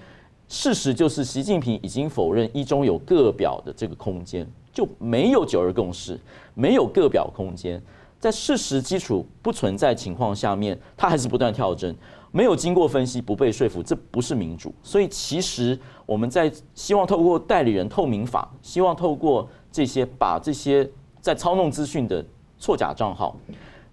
[0.53, 4.47] 事实就是，习近平已经否认一中有个表的这个空间。
[4.71, 6.21] 就没有九二共识，
[6.53, 7.83] 没有个表空间，
[8.21, 11.97] 在事实基础不存在情况下面，他还是不断跳针，
[12.31, 14.71] 没有经过分析，不被说服，这不是民主。
[14.83, 20.87] 所以其实我们在希望透过代理人透明法，希望透过这些把这些
[21.23, 22.23] 在操弄资讯的
[22.59, 23.35] 错假账号，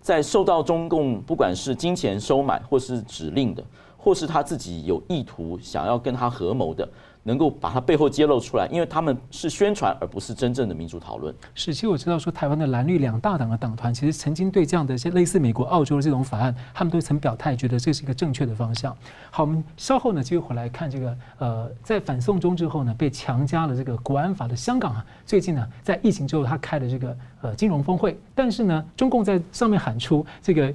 [0.02, 3.64] 在受到中共不管是金钱收买，或是指令的，
[4.00, 6.90] 或是他自己有意图想要跟他合谋的。
[7.22, 11.36] 能够把它背后揭露出来，因为他们是宣传，而不是真正的民主讨论。
[11.54, 18.96] 是，其实我知道说，台湾的蓝绿两大党的党团，其实曾经对这样的一些类似美国、澳洲的这种法案，他们都曾表态，觉得这是一个正确的方向。
[19.30, 30.74] 好，我们稍后呢，继续回来看这个，呃，在反送中之后呢，被强加了这个国安法的香港啊，最近呢，在疫情之后，他开了这个呃金融峰会，但是呢，中共在上面喊出这个。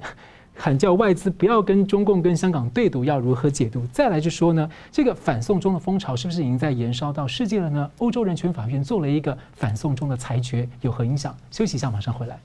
[0.57, 3.85] 喊叫外资不要跟中共跟香港对赌，要如何解读？
[3.91, 7.91] 再来就说呢，这个反送中的风潮是不是已经在延烧到世界了呢？
[7.97, 11.35] 欧洲人权法院做了一个反送中的裁决，有何影响？
[11.51, 12.39] 休息一下，马上回来。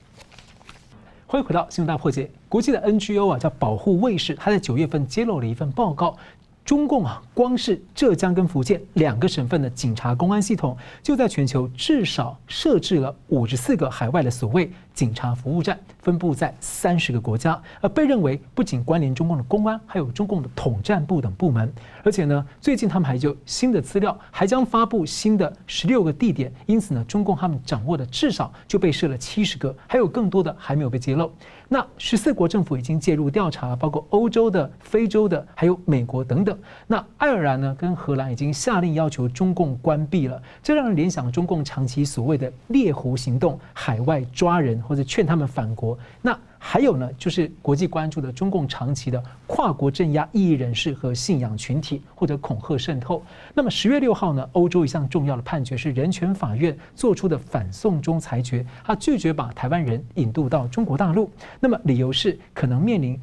[1.25, 2.29] 欢迎回到新闻大破解。
[2.49, 6.17] 国际的 NGO 啊，叫保护卫士，他在九月份揭露了一份报告。
[6.63, 21.73] 中共啊，光是浙江跟福建两个省份的警察公安系统，就在全球至少设置了五十四个海外的所谓警察服务站，分布在三十个国家，而被认为不仅关联中共的公安，还有中共的统战部等部门。
[22.03, 26.53] 而且呢，最近他们还就新的资料，还将发布新的十六个地点。
[26.67, 31.31] 因此呢，中共他们掌握的至少就被设了七十个，还有更多的还没有被揭露。
[31.67, 36.55] 那十四国政府已经介入调查了，包括欧洲的、非洲的，还有美国等等。
[36.85, 45.97] 那爱尔兰呢，跟荷兰已经下令要求中共关闭了，这让人联想中共长期所谓的猎狐行动，海外抓人或者劝他们反国。
[46.21, 53.23] 那还有呢，就是国际关注的中共长期的跨国镇压异议人士和信仰群体，或者恐吓渗透。
[53.53, 61.31] 那么十月六号呢，欧洲一项重要的判决是人权法院做出的反送中裁决，他拒绝把台湾人引渡到中国大陆。
[61.57, 63.17] 那么理由是可能面临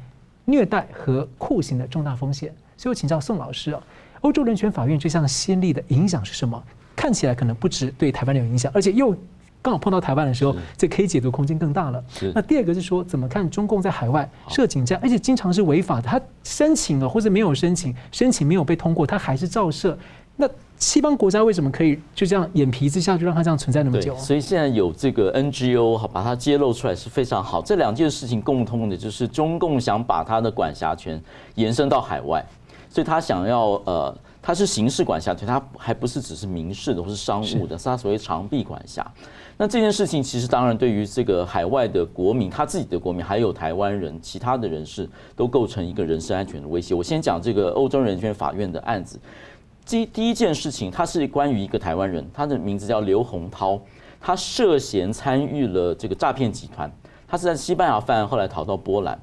[0.45, 2.51] 虐待和酷刑的重大风险。
[2.77, 3.83] 所以我请教宋老师啊，
[4.21, 6.59] 欧洲人权法院这项先例的影响是什么？
[6.95, 9.15] 看起来可能不止对台湾有影响，而且又。
[9.61, 12.03] 刚好碰到台湾的时候，这可以解读空间更大了。
[12.33, 16.03] 那第二个是说，怎么看中共在海外设警站，而且经常是违法的。
[16.03, 19.97] 他申请了或者没有申请，申请没有被通过，他还是照射。
[20.37, 24.15] 那西方国家为什么可以就这样眼皮子下就让它这样存在那么久？
[24.15, 27.61] 所以现在有这个 NGO 好把它揭露出来是非常好。
[27.61, 31.21] 这两件事情共通的就是中共想把他的管辖权
[31.55, 32.45] 延伸到海外，
[32.89, 34.17] 所以他想要呃。
[34.41, 39.05] 它是刑事管辖权，它还不是只是民事的或是商务的，是它所谓长臂管辖。
[39.57, 46.95] 那这件事情其实当然对于这个海外的国民，他自己的国民，还有台湾人、其他的人士，都构成一个人身安全的威胁。
[46.95, 49.19] 我先讲这个欧洲人权法院的案子。
[49.85, 53.77] 第第一件事情，它是关于一个台湾人，他的名字叫刘洪涛，
[54.21, 56.89] 他涉嫌参与了这个诈骗集团，
[57.27, 59.19] 他是在西班牙犯案，后来逃到波兰。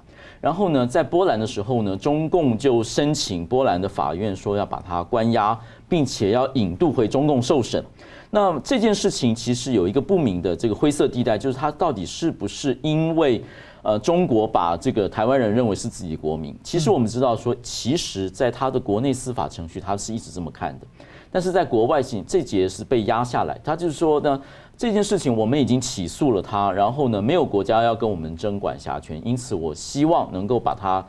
[0.46, 7.84] 然后呢，在波兰的时候呢，中共就申请波兰的法院说要把他关押，并且要引渡回中共受审。
[8.30, 13.42] 那这件事情其实有一个不明的这个灰色地带，就是他到底是不是因为
[13.82, 16.56] 呃中国把这个台湾人认为是自己国民？
[16.62, 20.86] 其实我们知道说，其实在他的国内司法程序，他是一直这么看的。
[21.28, 24.40] 但是在国外性这节是被压下来，他就是说呢，
[24.78, 31.02] 这件事情我们已经起诉了他，然后呢，没有国家要跟我们争管辖权，因此我希望能够把他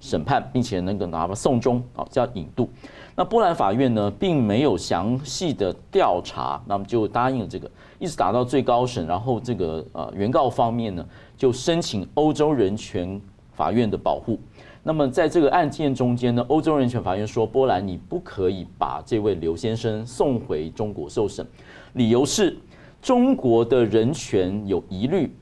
[0.00, 2.66] 审判，并且能够拿到送终，啊，叫引渡。
[3.14, 11.06] 那波兰法院呢，并没有详细的调查，那么就答应了这个，一直打到最高审，然后这个呃原告方面呢，
[11.36, 13.20] 就申请欧洲人权
[13.52, 14.38] 法院的保护。
[14.82, 21.46] 那么在这个案件中间呢，欧洲人权法院说，波兰你不可以把这位刘先生送回中国受审，
[21.92, 22.56] 理由是。
[23.00, 25.32] 中国的人权有疑虑，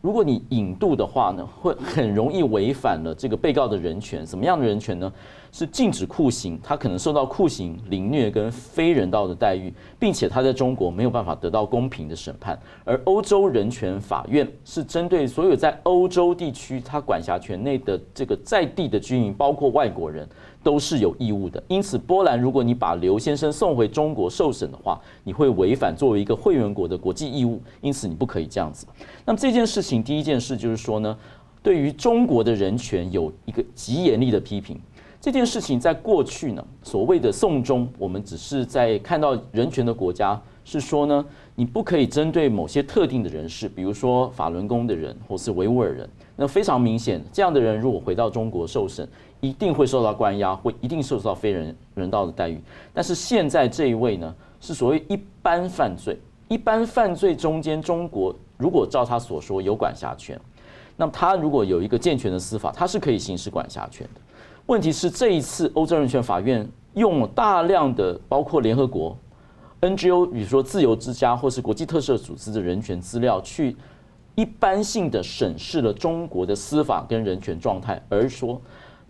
[0.00, 4.26] 如果你引渡的话呢，会很容易违反了这个被告的人权。
[4.26, 5.12] 什么样的人权呢？
[5.52, 12.58] 是禁止酷刑，他可能受到酷刑、凌虐跟非人道的待遇，并且他在中国没有办法得到公平的审判。
[12.84, 20.28] 而欧洲人权法院是针对所有在欧洲地区他管辖权内的这个在地的居民，包括外国人。
[20.64, 28.86] 都是有义务的，因此波兰，如果你把刘先生送回中国受审的话，你会违反作为一个会员国的国际义务，因此你不可以这样子。
[29.26, 31.16] 那么这件事情，第一件事就是说呢，
[31.62, 34.80] 对于中国的人权有一个极严厉的批评。
[35.20, 41.24] 这件事情在过去呢，所谓的送中，我们只是在看到人权的国家是说呢，
[41.54, 49.06] 你不可以针对某些特定的人士，比如说法轮功的人或是维吾尔人，那非常明显，这样的人如果回到中国受审。
[49.44, 52.58] 一定会受到关押，会一定受到非人人道的待遇。
[52.94, 60.40] 但是现在这一位呢，是所谓一般犯罪，一般犯罪中间，中国如果照他所说有管辖权，
[60.96, 64.20] 那么他如果有一个健全的司法，他是可以行使管辖权的。
[64.64, 69.14] 问题是这一次欧洲人权法院用了大量的包括联合国
[69.82, 73.76] NGO，比如说自由之家或是国际特赦组织的人权资料，去
[74.36, 78.58] 一般性的审视了中国的司法跟人权状态，而说。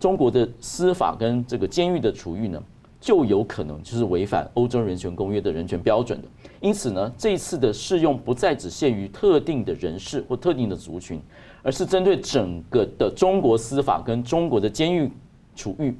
[0.05, 2.61] 中国的司法跟这个监狱的处遇呢，
[3.01, 6.27] 就有可能就是违反欧洲人权公约的人权标准的。
[6.61, 11.19] 因此呢，这一次的适用不再只限于特定的人士或特定的族群，
[11.63, 15.11] 而是针对整个的中国司法跟中国的监狱
[15.55, 15.91] 处遇，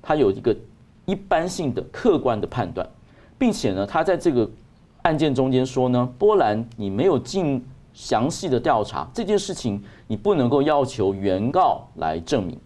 [0.00, 0.56] 它有一个
[1.04, 2.88] 一般性的客观的判断，
[3.36, 4.48] 并且呢，他在这个
[5.02, 7.60] 案件中间说呢，波兰你没有尽
[7.92, 12.56] 详细的调查这件事情，你不能够要求原告来证明。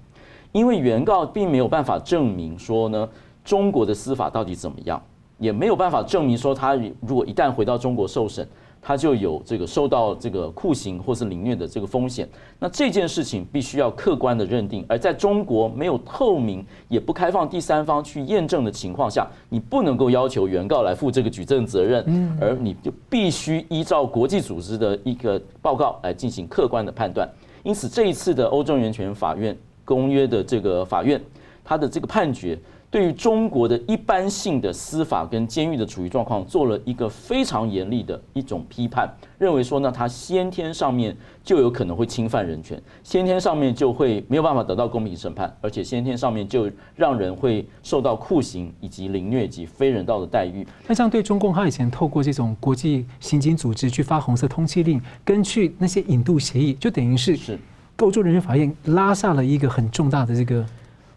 [0.53, 3.09] 因为原告并没有办法证明说呢，
[3.45, 5.03] 中国的司法到底怎么样，
[5.39, 8.47] 也没有办法证明说他如果一旦回到中国受审，
[8.85, 12.29] 他就有这个受到这个酷刑或是凌虐的这个风险。
[12.59, 27.27] 那这件事情必须要客观的认定，而在中国没有透明也不开放第三方去验证的情况下，你不能够要求原告来负这个举证责任，而你就必须依照国际组织的一个报告来进行客观的判断。
[27.63, 29.57] 因此，这一次的欧洲人权法院。
[29.85, 31.21] 公约的这个法院，
[31.65, 32.59] 他的这个判决，
[32.91, 50.67] 对于中国的一般性的司法跟监狱的处于状况，做了一个非常严厉的一种批判，认为说呢，他先天上面就有可能会侵犯人权，先天上面就会没有办法得到公平审判，而且先天上面就让人会受到酷刑以及凌虐及非人道的待遇。
[50.87, 57.59] 那这样对中共，他以前透过这种国际刑警组织去发红色通缉令，跟去那些引渡协议，就等于是是。
[58.03, 60.65] 欧洲人权法院拉下了一个很重大的这个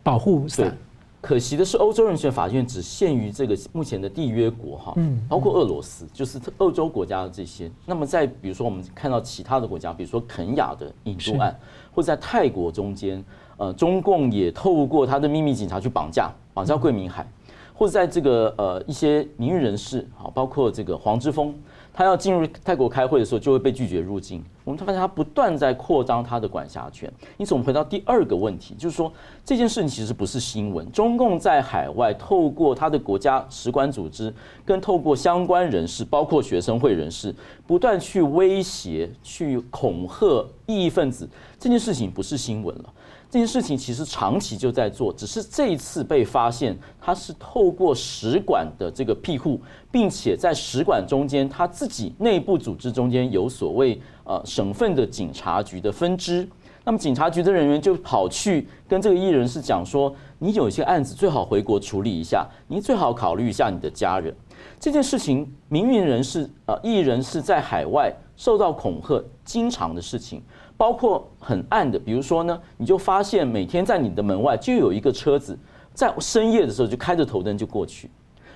[0.04, 0.72] 保护伞。
[1.20, 7.72] 可惜的是，欧洲人权法院只限于这个目前的缔约国哈，嗯包括俄罗斯，就是欧洲国家的这些。
[7.88, 11.58] 那么在比如说我们看到其他的国家，比如说肯雅的引渡案，
[11.92, 13.24] 或者在泰国中间，
[13.58, 17.28] 呃，中共也透过他的秘密警察去绑架绑架桂明海，
[17.74, 21.52] 或者在这个呃一些名誉人士，好，包括这个黄之锋。
[21.98, 24.44] 他要进入泰国开会的时候，就会被拒绝入境。
[24.66, 27.10] 我们发现他不断在扩张他的管辖权。
[27.38, 29.10] 因此，我们回到第二个问题，就是说
[29.46, 30.92] 这件事情其实不是新闻。
[30.92, 34.34] 中共在海外透过他的国家使馆组织，
[34.66, 37.34] 跟透过相关人士，包括学生会人士，
[37.66, 41.30] 不断去威胁、去恐吓异议分子。
[41.58, 42.94] 这件事情不是新闻了。
[43.36, 49.60] 这件事情其实长期就在做，只是这一次被发现，他是透过使馆的这个庇护，
[49.92, 56.48] 并且在使馆中间，他自己内部组织中间有所谓呃省份的警察局的分支，
[56.86, 64.34] 那么警察局的人员就跑去跟这个艺人是讲说，你有一些案子最好回国处理一下，你最好考虑一下你的家人。
[64.80, 70.42] 这件事情，名誉人士呃艺人是在海外受到恐吓，经常的事情。
[70.78, 75.58] 包括很暗的，比如说呢，你就发现每天在你的门外就有一个车子，
[75.94, 78.10] 在深夜的时候就开着头灯就过去，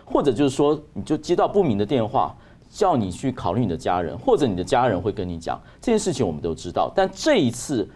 [0.03, 2.36] 或者就是说，你就接到不明的电话，
[2.70, 6.91] 叫你去考虑你的家人，或者你的家人会跟你讲这件事情，我们都知道。
[6.93, 7.89] 但这一次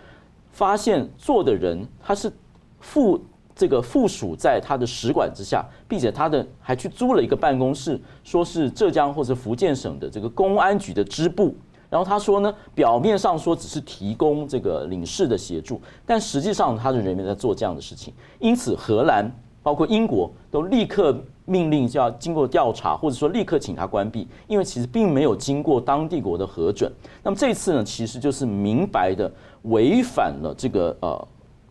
[0.51, 2.31] 发现做的人他是
[2.79, 3.19] 附
[3.53, 11.53] 这个附属在他的使馆之下，并且他的还去租了一个办公室，说是浙江或者福建省的这个公安局的支部。
[11.93, 18.11] 然后他说呢，表面上说只是提供这个领事的协助，但实际上他的人员在做这样的事情。
[18.39, 19.31] 因此，荷兰
[19.61, 21.15] 包括英国都立刻
[21.45, 26.91] 命令就要经过调查，或者说立刻请他关闭，因为其实并没有经过当地国的核准。
[27.21, 29.31] 那么这次呢，其实就是明白的
[29.65, 31.27] 违反了这个呃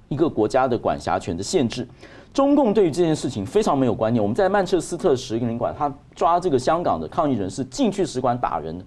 [0.06, 1.84] 一个国家的管辖权的限制。
[2.32, 4.22] 中共对于这件事情非常没有观念。
[4.22, 8.80] 我们在曼彻斯特使领馆，他抓这个香港的抗议人士进去使馆打人。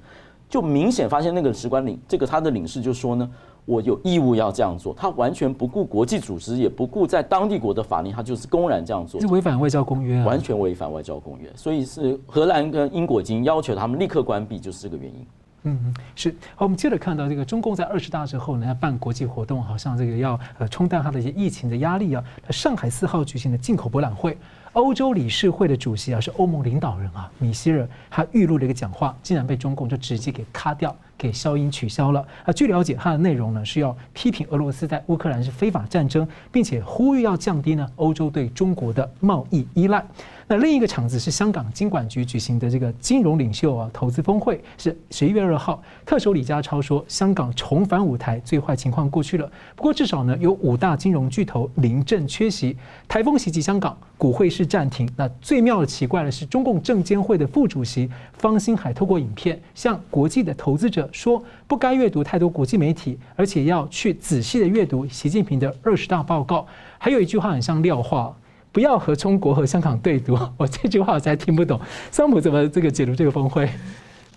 [0.50, 3.30] 就明显发现那个使馆领这个他的领事就说呢，
[3.66, 15.26] 我有义务要这样做，他完全不顾国际组织，也不顾在当地国的法令，他就是公然这样做，是违反外交公约，啊完全违反外交公约，所以是荷兰跟英国已经要求他们立刻关闭，就是这个原因。
[15.64, 22.24] 嗯嗯，是好，我们接着看到这个中共在二十大之后呢，要办国际活动，好像这个要呃冲淡它的一些疫情的压力啊。
[22.52, 24.38] 上海四号举行的进口博览会。
[24.76, 32.20] 欧洲理事会的主席啊，是欧盟领导人啊，米歇尔，他预录了一个讲话，竟然被中共就直接给卡掉，给消音取消了。
[32.44, 40.06] 啊，据了解，他的内容呢是要批评俄罗斯在乌克兰是非法战争，并且呼吁要降低呢欧洲对中国的贸易依赖。
[40.48, 45.82] 那另一个场子是香港金管局举行的这个金融领袖啊投资峰会，是十一月二号。
[46.06, 49.50] 特首李家超说，香港重返舞台，最坏情况过去了。
[49.74, 52.76] 不过至少呢，有五大金融巨头临阵缺席。
[53.08, 55.08] 台风袭击香港，股汇市暂停。
[55.16, 66.66] 那最妙的奇怪的是，中共证监会的副主席方星海透过影片向国际的投资者说，不该阅读太多国际媒体，而且要去仔细的阅读习近平的二十大报告。
[66.98, 68.36] 还有一句话很像廖话。
[68.72, 71.80] 不要和中国和香港对赌， 我这句话我才听不懂。
[72.12, 73.70] 桑普怎么这个解读这个峰会？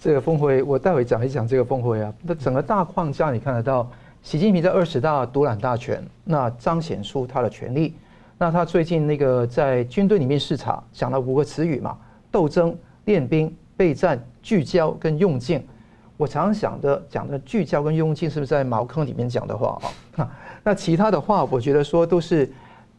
[0.01, 2.15] 这个峰会，我待会讲一讲这个峰会啊。
[2.23, 3.91] 那整个大框架你看得到，
[4.23, 7.97] 习近平在二十大独揽大权，那彰显出他的权力。
[8.39, 11.99] 那他最近那个在军队里面视察，讲了五个词语嘛：
[12.31, 15.61] 斗争、练兵、备战、聚焦跟用尽。
[16.17, 19.81] 我常想的讲的聚焦跟用尽，是不是在茅坑里面讲的话
[20.17, 20.31] 啊？
[20.65, 22.51] 那其他的话，我觉得说都是。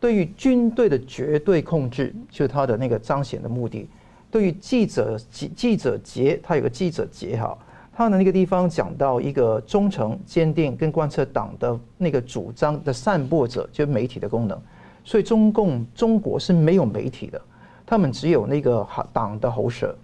[0.01, 3.85] 对于军队的绝对控制，就是他的那个彰显的目的。
[4.31, 7.57] 对于记者记记者节，他有个记者节哈，
[7.93, 14.57] 他的那个地方讲到一个忠诚、坚定跟贯彻党的那个主张的散播者，就是媒体的功能。
[15.04, 17.41] 所以中共中国是没有媒体的，
[17.86, 19.95] 他们只有那个党的喉舌。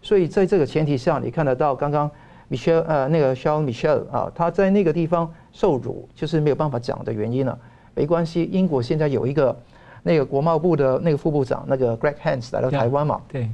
[0.00, 2.10] 所以在这个前提下，你看得到刚刚
[2.50, 7.58] Michelle 呃那个 Charles Michelle 啊，他在那个地方受辱，就是没有办法讲的原因了。
[7.94, 9.56] 没关系，英国现在有一个
[10.02, 13.20] 那个国贸部的那个副部长，那个 Greg Hands 来到台湾嘛？
[13.28, 13.50] 对，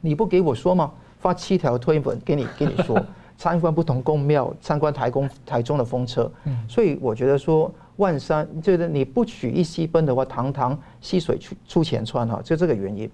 [0.00, 0.92] 你不给我说吗？
[1.20, 3.00] 发七条推文给你，给你说
[3.38, 6.30] 参观不同宫庙，参观台公台中的风车。
[6.44, 13.10] 嗯，所以我觉得说万山就是你不取一溪奔的话，堂堂溪水出出前川哈，就这个原因。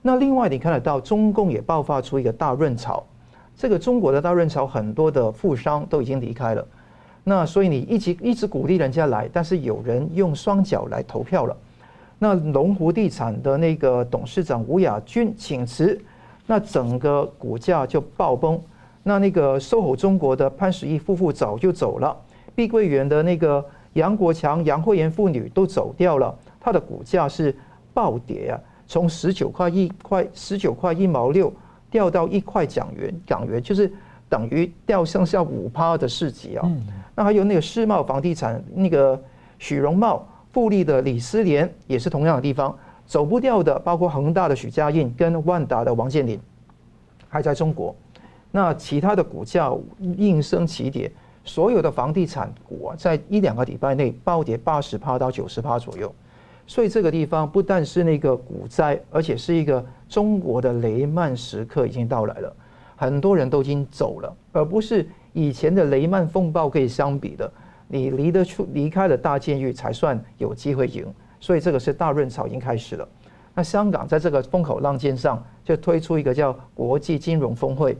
[0.00, 3.04] 那另外你看得到，中共也爆发出一个大润潮，
[3.56, 6.66] 这个中国的大润潮，很多的富商都已经离开了。
[7.24, 11.56] 那所以你一直一直鼓励人家来，但是有人用双脚来投票了。
[12.18, 16.00] 那龙湖地产的那个董事长吴亚军请辞，
[16.46, 18.60] 那整个股价就爆崩。
[19.02, 22.16] 那那个 SOHO 中国的潘石屹夫妇早就走了，
[22.54, 27.54] 碧桂园的那个杨国强、杨惠妍父女都走掉了，它的股价是
[27.92, 31.52] 暴跌啊，从十九块一块十九块一毛六
[31.90, 33.92] 掉到一块港元，港元就是
[34.28, 36.70] 等于掉剩下五趴的市值啊。
[37.14, 39.20] 那还有那个世茂房地产，那个
[39.58, 42.74] 许荣茂、富力的李思廉也是同样的地方
[43.04, 46.38] 走不掉的，包括恒大的许家印跟万达的王健林，
[47.28, 47.94] 还在中国。
[48.52, 51.10] 那其他的股价应声起跌，
[51.42, 56.14] 所有的房地产股啊，在一两个礼拜内暴跌八十趴到九十趴左右。
[56.66, 62.54] 所以这个地方不但是那个股灾，而且是一个中国的雷曼时刻已经到来了，
[62.94, 65.08] 很多人都已经走了，而不是。
[65.34, 67.50] 以前的雷曼风暴可以相比的，
[67.88, 71.06] 你离得出离开了大监狱才算有机会赢，
[71.40, 73.08] 所以这个是大润潮已经开始了。
[73.54, 77.96] 那香港在这个风口浪尖上就推出一个叫国际金融峰会。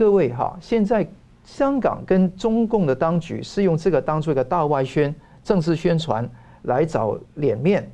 [0.00, 1.06] 各位哈，现在
[1.44, 6.26] 香港跟中共的当局是用这个当做一个大外宣、政治宣传
[6.62, 7.86] 来找脸面，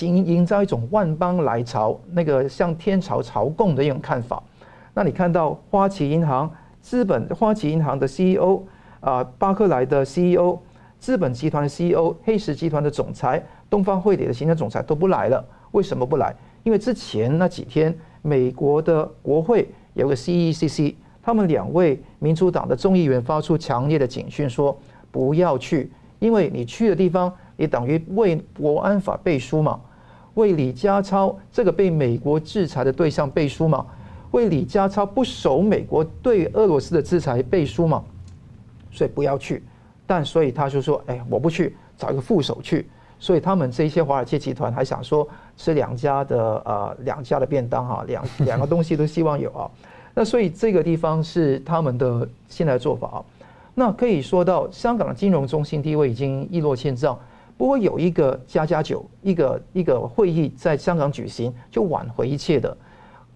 [0.00, 4.42] 营营造一种万邦来朝、那个像天朝朝贡的一种看法。
[4.92, 6.50] 那你看到花旗银行。
[6.80, 8.60] 资本花旗银行的 CEO
[8.98, 10.58] 啊，巴克莱的 CEO，
[10.98, 15.44] 资本集团的 CEO，黑石集团的总裁，东方汇理的行政总裁都不来了。
[15.70, 16.34] 为什么不来？
[16.64, 20.94] 因为之前那几天，美国的国会有个 CECC，
[21.28, 24.74] 他们两位民主党的众议员发出强烈的警讯，说
[25.10, 29.78] 不要去，因为你去的地方也等于为国安法背书嘛，
[30.32, 33.84] 为李家超这个被美国制裁的对象背书嘛，
[34.30, 38.02] 为李家超不守美国对俄罗斯的制裁背书嘛，
[38.90, 39.62] 所以不要去。
[40.06, 42.88] 但所以他就说，哎，我不去，找一个副手去。
[43.18, 49.70] 所以他们这些华尔街集团还想说吃两家的呃两家的便当哈，两两个东西都希望有啊。
[50.18, 53.24] 那所以这个地方是他们的现在做法。
[53.72, 57.16] 那可以说到香港的金融中心地位已经一落千丈。
[57.56, 62.76] 不过有一个加加九，一个一个会议在香港举行，就挽回一切的。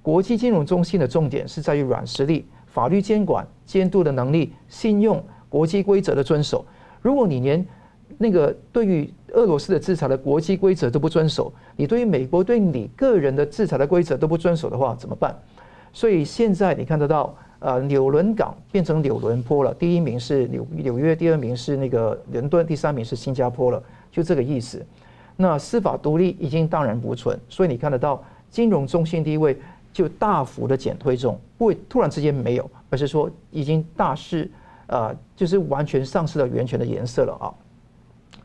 [0.03, 6.67] 国际金融中心的重点是在于软实力、法律监管、监督的能力、信用、国际规则的遵守。
[7.01, 7.65] 如果你连
[8.19, 15.33] 那个对于俄罗斯的制裁的国际规则都不遵守，你对于美国对你个人的制裁的规则都不遵守的话，怎么办？
[15.93, 24.85] 所以现在你看得到，呃，纽伦港变成纽伦坡了，第一名是纽纽约，第二名是那个伦敦，第三名是新加坡了，就这个意思。
[25.37, 29.57] 那司法独立已经荡然无存，所以你看得到金融中心地位
[29.93, 34.51] 就大幅的减退中，不会突然之间没有，而是说已经大势，
[34.87, 37.53] 呃，就是完全丧失了源泉的颜色了啊。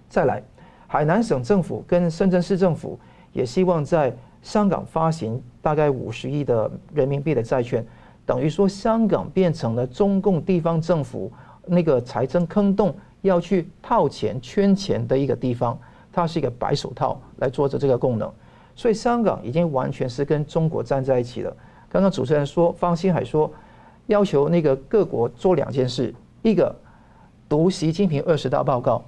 [0.10, 0.42] 再来，
[0.88, 2.98] 海南省政府跟深圳市政府
[3.34, 7.86] 也希望在香港发行大概五十亿的人民币的债券，
[8.26, 11.32] 等于说香港变成了中共地方政府
[11.66, 15.78] 那个财政坑洞要去套钱圈钱的一个地方，
[16.14, 18.32] 它是一个白手套来做着这个功能，
[18.76, 21.56] 所以香港已经完全是跟中国站在一起了。
[21.90, 23.52] 刚刚主持人说，方星海说，
[24.06, 26.74] 要求那个各国做两件事，一个
[27.50, 29.04] 读习近平二十大报告。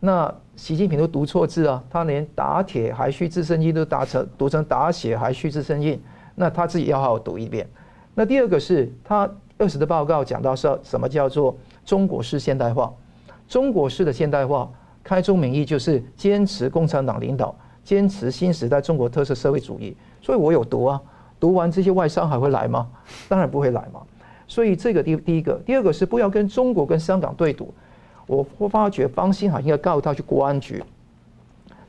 [0.00, 6.00] 那习近平都读错字啊，他连打铁还需自身硬都打成读成打血还需自身硬，
[6.36, 7.68] 那他自己要好好读一遍。
[8.14, 12.92] 那第二个是他二十的报告讲到说什么叫做中国式现代化？
[13.48, 14.70] 中国式的现代化，
[15.02, 19.96] 开宗明义就是坚持共产党领导，坚持新时代中国特色社会主义。
[20.22, 21.00] 所以我有读啊，
[21.40, 22.88] 读完这些外商还会来吗？
[23.28, 24.00] 当然不会来嘛。
[24.46, 27.74] 所以这个第第一个，第二个是不要跟中国跟香港对赌。
[28.28, 30.84] 我我发觉方兴海应该告他去国安局，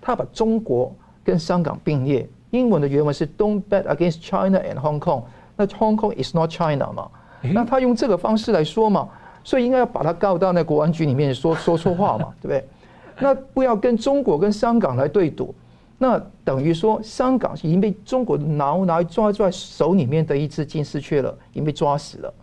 [0.02, 0.92] 他把中国
[1.24, 5.24] 跟香港并列，英文的原文是 "Don't bet against China and Hong Kong"，
[5.58, 7.12] 那 Hong Kong is not China 嘛，
[7.54, 9.10] 那他用这个方式来说嘛，
[9.44, 12.66] 所以应该要把他告到那国安局里面说说错话嘛，对不对？
[13.20, 15.54] 那不要跟中国跟香港来对赌，
[15.98, 22.34] 那等于说香港已经被中国拿拿抓在手里面的一只金丝雀了，已经被抓死了。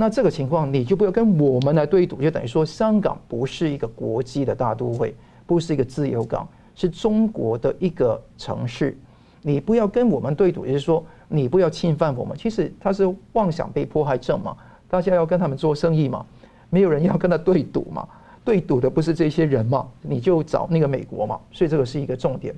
[0.00, 5.12] 那这个情况，你就不要跟我们来对赌，就等于说香港不是一个国际的大都会，
[5.44, 6.46] 不是一个自由港，
[6.76, 8.96] 是中国的一个城市。
[9.42, 12.38] 你不要跟我们对赌，也就是说，你不要侵犯我们。
[12.38, 14.56] 其实他是妄想被迫害症嘛，
[14.88, 16.24] 大家要跟他们做生意嘛，
[16.70, 18.06] 没有人要跟他对赌嘛，
[18.44, 21.40] 对赌的不是这些人嘛，你就找那个美国嘛。
[21.50, 22.54] 所以这个是一个重点。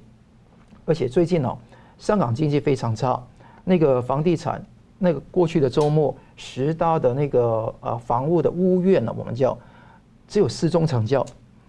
[0.85, 1.57] 而且最近哦，
[1.97, 3.19] 香港经济非常差，
[3.65, 4.63] 那个房地产。
[5.03, 9.59] 那个过去的周末，十大的那个呃房屋的屋苑呢，我们叫
[10.29, 11.25] 只有四中成交，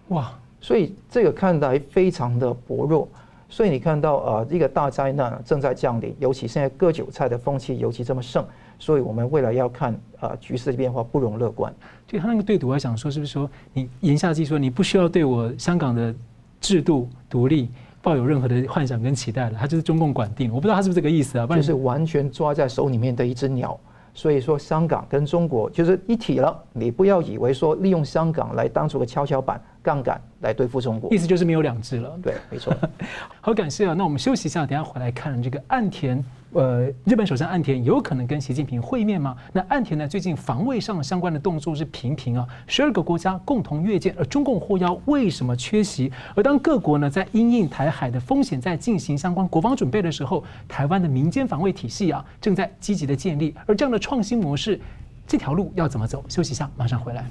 [0.09, 0.31] 哇！
[0.59, 3.07] 所以这个看来非常的薄弱。
[3.49, 8.45] 所以你看到呃一个大灾难正在降临，尤其现在割韭菜的风气尤其这么盛，
[8.77, 11.73] 所以我们未来要看呃局势的变化不容乐观。
[12.07, 16.13] 对他那个对赌，我想说是不是说你言下之意说你不需要对我香港的
[16.59, 17.69] 制度独立
[18.01, 21.45] 抱有任何的幻想跟期待了，他就是中共管定，我不知道他是不是这个意思啊？
[21.47, 23.79] 就是完全抓在手里面的一只鸟，
[24.13, 26.57] 所以说香港跟中国就是一体了。
[26.73, 32.17] 你不要以为说利用香港来当做个跷跷板、杠杆来对付中国，意思就是没有两只了。
[32.21, 32.75] 对，没错。
[33.41, 33.93] 好，感谢啊。
[33.93, 36.23] 那我们休息一下，等下回来看这个岸田。
[36.53, 39.37] 呃，日本首相岸田有可能跟习近平会面吗？
[39.53, 40.05] 那岸田呢？
[40.05, 46.11] 最近防卫上相关的动作是频频啊，十二个国家共同阅舰，而中共获邀为什么缺席？
[46.35, 54.77] 而当各国呢在因应台海的风险在进行相关国防准备的时候，台湾的民间防卫体系啊正在积极的建立，而这样的创新模式，
[55.25, 56.21] 这条路要怎么走？
[56.27, 57.25] 休息一下，马上回来。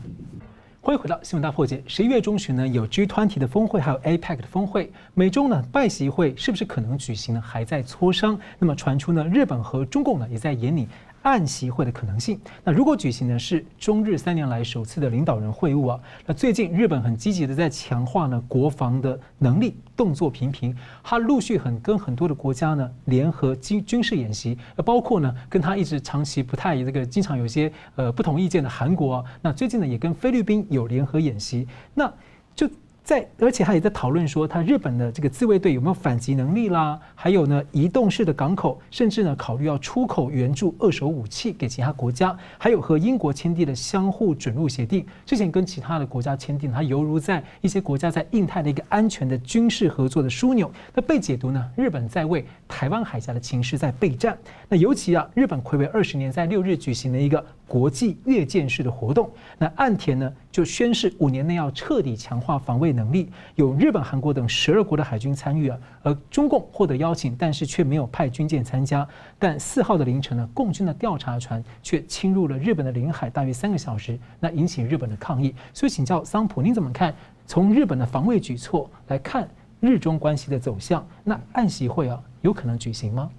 [0.83, 1.85] 欢迎回到新闻大破解。
[1.87, 4.91] 十一月中旬呢，有 G20 的峰会，还有 APEC 的峰会。
[5.13, 7.41] 美中呢拜习会是不是可能举行呢？
[7.41, 8.41] 还在磋商。
[8.59, 10.89] 那么传出呢，日本和中共呢也在研拟。
[11.23, 12.41] 岸习会的可能性。
[12.65, 32.13] 那如果举行的是中日三年来首次的领导人会晤啊，那最近日本很积极的在强化呢国防的能力，动作频频，他陆续很跟很多的国家呢联合军军事演习，呃，包括呢跟他一直长期不太这个经常有些呃不同意见的韩国，那最近呢也跟菲律宾有联合演习，那
[32.55, 32.69] 就。
[33.03, 36.99] 在，而且他也在讨论说，他日本的这个自卫队有没有反击能力啦？
[37.15, 50.71] 还有呢，移动式的港口，甚至呢，考虑要出口援助二手武器给其他国家，还有和英国签订的相互准入协定，之前跟其他的国家签订，它犹如在一些国家在印太的一个安全的军事合作的枢纽。
[50.95, 54.39] 那被解读呢，日本在为台湾海峡的情势在备战。
[54.69, 59.29] 那尤其啊，日本魁违二十年，在六日举行了一个国际阅舰式的活动，
[59.59, 69.07] 那岸田呢就宣誓五年内要彻底强化防卫能力，有日本、韩国等十二国的海军参与啊，而中共获得邀请，但是却没有派军舰参加。
[69.39, 75.55] 但四号的凌晨呢，共军的调查船却侵入了日本的领海，大约三个小时，那引起日本的抗议。
[75.73, 77.15] 所以请教桑普，您怎么看？
[77.47, 79.49] 从日本的防卫举措来看，
[79.81, 83.31] 日中关系的走向，那岸习会啊，有可能举行吗？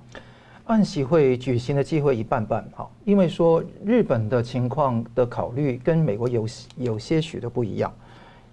[0.66, 6.45] 岸喜会举行的机会一半半，好，因为说日本的情况的考虑跟美国有
[6.78, 7.91] 有些许的不一样，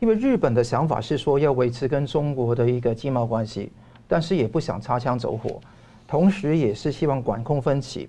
[0.01, 3.71] 因为日本的想法是说要维持跟中国的一个经贸关系，
[4.09, 5.61] 但是也不想擦枪走火，
[6.09, 8.09] 同时也是希望管控分歧，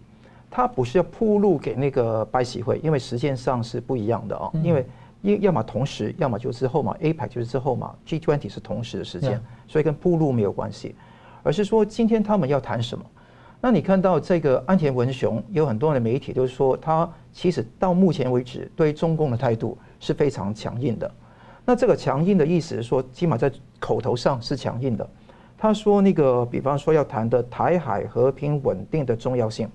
[0.49, 4.85] 他不是要铺路给那个白喜会，因为时间上是不一样的啊，因为
[5.21, 10.95] 要要么同时，要么就之后嘛，APEC 就是之后嘛，G20 是同时的时间，所以跟铺路没有关系，
[11.43, 13.05] 而是说今天他们要谈什么。
[13.61, 21.11] 那你看到这个安田文雄，有很多的媒体都说，他其实到目前为止对中共的态度是非常强硬的。
[21.65, 25.07] 那这个强硬的意思是说，起码在口头上是强硬的。
[25.57, 29.69] 他说那个，比方说要谈的台海和平稳定的重要性，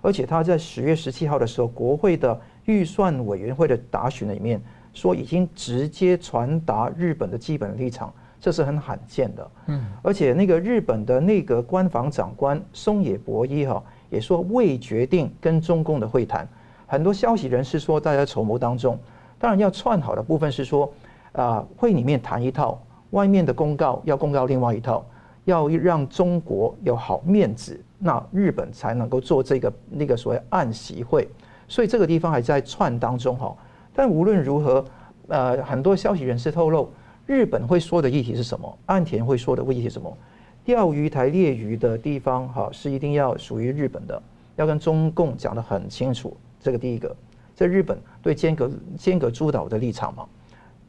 [0.00, 4.58] 而且他在十月十七号的时候，国会的预算委员会的答询里面
[4.94, 8.10] 说，已经直接传达日本的基本立场。
[8.40, 16.46] 这是很罕见的，嗯，而且那个日本的内阁官房长官松野博一哈也说未决定跟中共的会谈，
[16.86, 18.96] 很多消息人士说大家筹谋当中，
[19.38, 20.92] 当然要串好的部分是说，
[21.32, 22.80] 啊会里面谈一套，
[23.10, 25.04] 外面的公告要公告另外一套，
[25.44, 31.28] 要让中国有好面子，那日本才能够做这个那个所谓暗席会，
[31.66, 33.56] 所以这个地方还在串当中哈，
[33.92, 34.84] 但无论如何，
[35.28, 36.88] 呃很多消息人士透露。
[37.26, 38.78] 日本会说的议题是什么？
[38.86, 40.16] 岸田会说的议题是什么？
[40.64, 44.22] 钓鱼台列屿的地方，哈，是一定要属于日本的，
[44.54, 46.36] 要跟中共讲得很清楚。
[46.60, 47.14] 这个第一个，
[47.54, 50.24] 在日本对尖阁尖阁诸岛的立场嘛。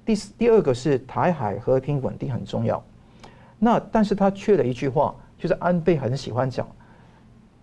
[0.05, 2.81] 第第二个是台海和平稳定很重要。
[3.57, 6.67] 那但是他缺了一句话，就是安倍很喜欢讲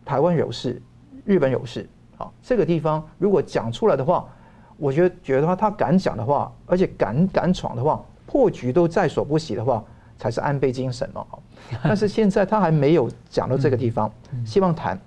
[0.04, 0.82] 台湾有事，
[1.24, 1.88] 日本有事。
[2.16, 4.28] 好，这个地方如果讲出来的话，
[4.76, 8.04] 我觉得觉得话他敢讲的话，而且敢敢闯的话。
[8.26, 9.84] 破局都在所不惜的话，
[10.18, 11.24] 才是安倍精神嘛。
[11.82, 14.10] 但是现在他还没有讲到这个地方，
[14.44, 14.98] 希望谈。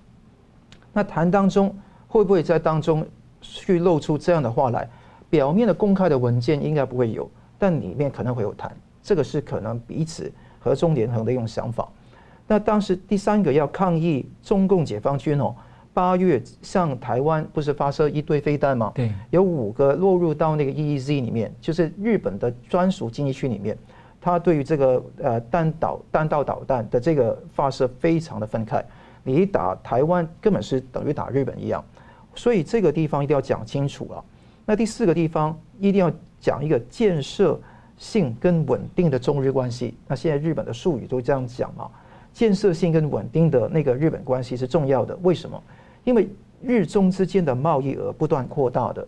[0.94, 1.76] 那谈当中
[2.08, 3.06] 会不会在当中
[3.42, 4.88] 去露出这样的话来？
[5.30, 8.76] 表面的公开的文件应该不会有，但里面可能会有谈。
[9.04, 11.88] 这个是可能彼此合纵连横的一种想法。
[12.48, 15.54] 那当时第三个要抗议中共解放军哦。
[15.98, 18.92] 八月向台湾不是发射一堆飞弹吗？
[18.94, 23.76] 对，有五个落入到那个 EEZ 里面，就是日本的专属经济区里面。
[24.22, 28.86] 它对于这个呃弹导弹道导弹的这个发射非常的分开，
[29.24, 31.84] 你打台湾根本是等于打日本一样，
[32.36, 34.24] 所以这个地方一定要讲清楚啊。
[34.68, 37.60] 那第四个地方一定要讲一个建设
[37.98, 39.98] 性跟稳定的中日关系。
[40.08, 41.90] 那现在日本的术语都这样讲嘛，
[42.32, 45.18] 建设性跟稳定的那个日本关系是重要的。
[45.24, 45.60] 为什么？
[46.08, 46.26] 因为
[46.62, 49.06] 日中之间的贸易额不断扩大的，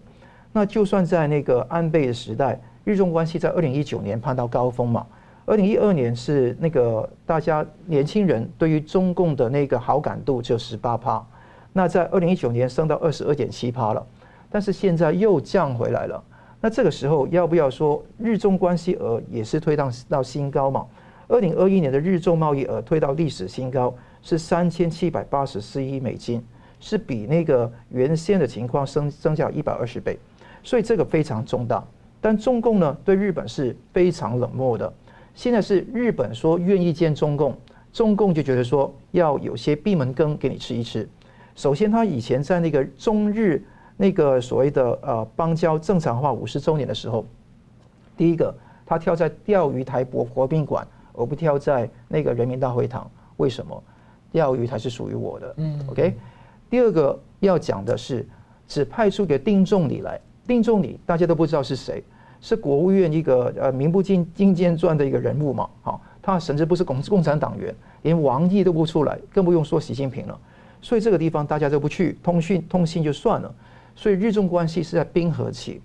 [0.52, 5.08] 那就算在那个安倍的时代，日中关系在二零一九年攀到高峰嘛。
[5.46, 11.26] 二零一二年是那个大家年轻人对于中共的那个好感度就十八趴，
[11.72, 14.06] 那在二零一九年升到二十二点七趴了，
[14.50, 16.22] 但是现在又降回来了。
[16.60, 20.86] 那这个时候要不要说日中关系额也是推到到新高嘛？
[21.30, 26.44] 二零二一年的日中贸易额推到历史新高，是三千七百八十四亿美金。
[26.80, 30.18] 是比那个原先的情况升增加一百二十倍，
[30.64, 31.84] 所以这个非常重大。
[32.22, 34.92] 但中共呢，对日本是非常冷漠的。
[35.36, 37.56] 现在是日本说愿意见中共，
[37.94, 41.08] 中共就觉得说要有些闭门羹给你吃一吃。
[41.56, 43.64] 首先，他以前在那个中日
[43.96, 47.26] 那个所谓的呃邦交正常化五十周年的时候，
[48.18, 48.54] 第一个
[48.86, 53.10] 他跳在钓鱼台国国宾馆，而不跳在那个人民大会堂。
[53.38, 53.82] 为什么？
[54.32, 55.54] 钓鱼台是属于我的。
[55.58, 56.14] 嗯，OK。
[56.70, 58.28] 第二个要讲的是，
[58.68, 60.20] 只派出给丁仲礼来。
[60.46, 62.04] 丁仲礼大家都不知道是谁，
[62.42, 65.70] 是国务院一个呃名不见经传的一个人物嘛。
[65.82, 70.40] 好，他甚至不是共共产党员，连王毅都不出来，更不用说习近平了。
[70.82, 73.54] 所以这个地方大家都不去，通讯通信就算了。
[73.96, 75.82] 所以日中关系是在冰河期。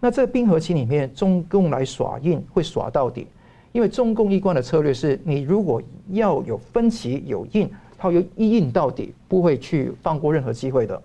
[0.00, 3.26] 那这冰河期里面，中共来耍硬会耍到底。
[3.72, 7.70] 因为中共一贯的策略是，你如果要有分歧有硬，
[8.02, 11.00] 他又一硬到底，不会去放过任何机会的。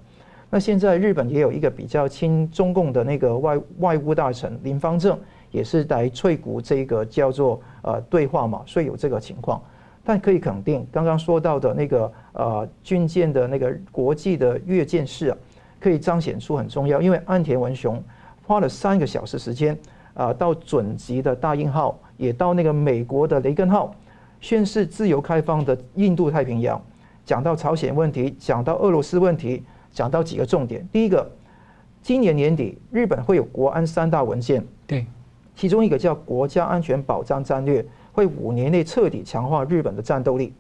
[0.50, 5.16] 那现在日本也有一个比较亲中共的那个外外务大臣林芳正，
[5.52, 9.62] 也是来催谷这个叫做呃对话嘛，所以有这个情况。
[10.04, 15.38] 但可以肯定，刚刚说到的那个呃军舰的那个国际的阅舰式啊，
[15.80, 18.02] 可以彰显出很重要，因为岸田文雄
[18.48, 19.78] 花了三个小时时间
[20.16, 22.00] 啊，到准级的大鹰号。
[22.18, 23.94] 也到那个美国的雷根号，
[24.40, 26.82] 宣示自由开放的印度太平洋，
[27.26, 30.88] 讲到朝鲜问题，讲到俄罗斯问题，讲到几个重点。
[30.92, 31.30] 第一个，
[32.02, 35.06] 今年年底日本会有国安三大文件，对，
[35.56, 40.54] 其中一个叫国家安全保障战略，会五年内彻底强化日本的战斗力。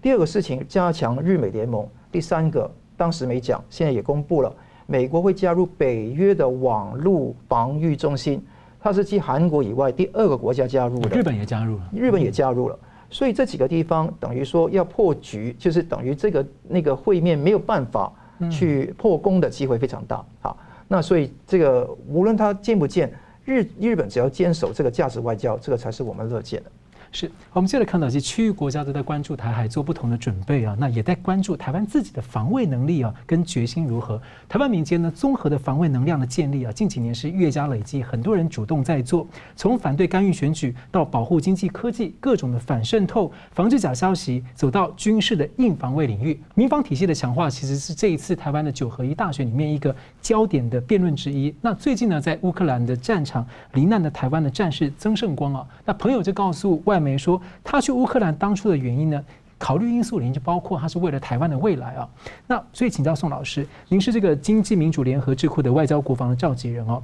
[0.00, 1.86] 第二个事情，加强日美联盟。
[2.10, 4.54] 第三个，当时没讲，现在也公布了，
[4.86, 8.44] 美国会加入北约的网络防御中心。
[8.78, 12.76] 它是继韩国以外第二个国家加入的，日本也加入了，日本也加入了，
[13.12, 18.10] 所以这几个地方等于说要破局，就是等于这个那个会面没有办法
[18.50, 20.24] 去破功的机会非常大。
[20.40, 20.56] 好，
[20.88, 23.12] 那所以这个无论他见不见
[23.44, 26.70] 日日本，只要坚守这个价值外交，这个才是我们乐见的。
[27.14, 30.74] 是我们接着看到，一些区域国家都在关注台海，做不同的准备啊。
[30.80, 34.20] 那也在关注台湾自己的防卫能力啊，跟决心如何。
[34.48, 39.26] 台湾民间呢，综合的防卫能量的建立啊，近几年是越加累积，很多人主动在做。
[39.54, 51.54] 从反对干预选举到保护经济科技，各种的反渗透、防止假消息，走到军事的硬防卫领域，民防体系的强化，其实是这一次台湾的九合一大选里面一个焦点的辩论之一。
[51.60, 57.01] 那最近呢，在乌克兰的战场罹难的台湾的战士曾圣光啊，那朋友就告诉外。
[57.02, 59.22] 没说他去乌克兰当初的原因呢？
[59.58, 62.08] 考虑因素里面就包括他是为了台湾的未来啊。
[62.48, 67.00] 那所以请教宋老师，您是这个经济民主联合智库的外交国防的召集人哦。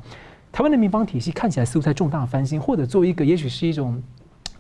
[0.51, 4.03] 台湾的民防体系看起来似乎在重大翻新，或者做一个也许是一种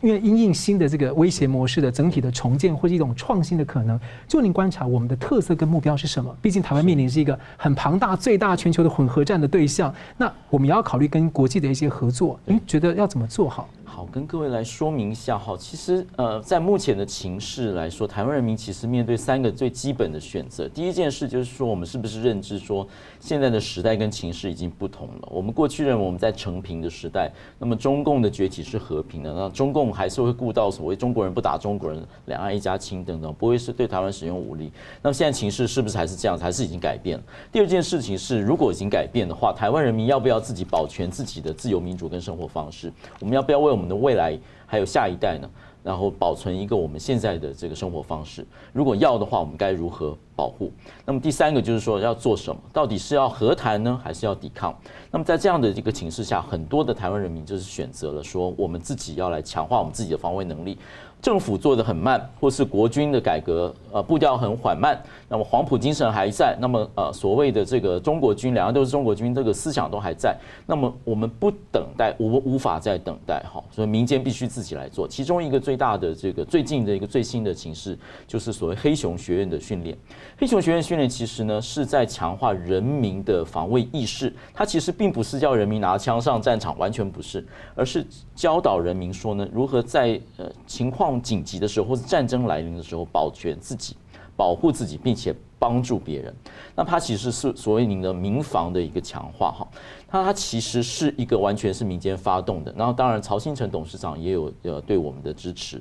[0.00, 3.98] 因为因应新的这个威胁模式的整体的重建，或是一种创新的可能。
[4.28, 6.32] 就您观察，我们的特色跟目标是什么？
[6.40, 9.92] 毕竟台湾面临是一个很庞大、最大全球的混合战的对象。
[10.16, 12.38] 那我们也要考虑跟国际的一些合作。
[12.44, 13.68] 您觉得要怎么做好？
[13.98, 15.56] 好，跟各位来说明一下哈。
[15.58, 20.68] 其实，呃，在目前的情势来说，台湾人民其实面对三个最基本的选择。
[20.68, 22.86] 第一件事就是说，我们是不是认知说，
[23.18, 25.28] 现在的时代跟情势已经不同了。
[25.28, 27.28] 我们过去认为我们在成平的时代，
[27.58, 34.70] 那么中共的崛起是和平的，那中共还是会顾到所谓中国人不打中国人，两岸一家亲等等，不会是对台湾使用武力。
[35.02, 36.38] 那么现在情势是不是还是这样？
[36.38, 37.24] 还是已经改变了？
[37.50, 42.92] 第二件事情是，如果已经改变的话，台湾人民要不要自己保全自己的自由民主跟生活方式？
[43.18, 45.48] 我们要不要为我们的未来还有下一代呢，
[45.82, 48.46] 然后保存一个我们现在的这个生活方式。
[48.72, 50.70] 如果要的话，我们该如何保护？
[51.04, 52.60] 那么第三个就是说要做什么？
[52.72, 54.76] 到底是要和谈呢，还是要抵抗？
[55.10, 60.76] 那么在这样的一个情势下，很多的台湾人民就是选择了说，我们自己要来强化我们自己的防卫能力。
[61.20, 64.96] 政府做得很慢，或是国军的改革呃步调很缓慢，
[65.28, 70.36] 那么黄埔精神还在，那么呃所谓的这个中国军，两岸都是中国军，这个思想都还在。
[70.64, 75.08] 那么我们不等待，我们无法再等待哈，所以民间必须自己来做。
[75.08, 77.98] 其中一个最大的这个最近的一个最新的情势，
[78.28, 79.98] 就是所谓黑熊学院的训练。
[80.38, 87.44] 黑熊学院训练其实呢是在强化人民的防卫意识，它其实并不是叫人民拿枪上战场，完全不是，
[87.74, 88.06] 而是
[88.36, 91.07] 教导人民说呢如何在呃情况。
[91.16, 93.96] 紧急的时候，或是战争来临的时候，保全自己、
[94.36, 96.34] 保护自己，并且帮助别人。
[96.74, 99.66] 那它其实是所谓您的民防的一个强化哈。
[100.08, 102.74] 它它其实是一个完全是民间发动的。
[102.76, 105.80] 然后当然，曹新成董事长也有呃对我们的支持。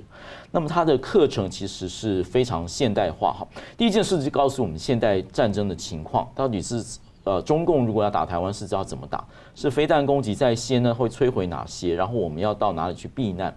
[0.52, 3.48] 那么它的课程其实是非常现代化哈。
[3.76, 6.84] 第一件事就告诉我们现代战争的情况到底是。
[7.24, 9.22] 呃，中共如果要打台湾，是知道怎么打？
[9.54, 11.94] 是飞弹攻击在先呢，会摧毁哪些？
[11.94, 13.54] 然后我们要到哪里去避难？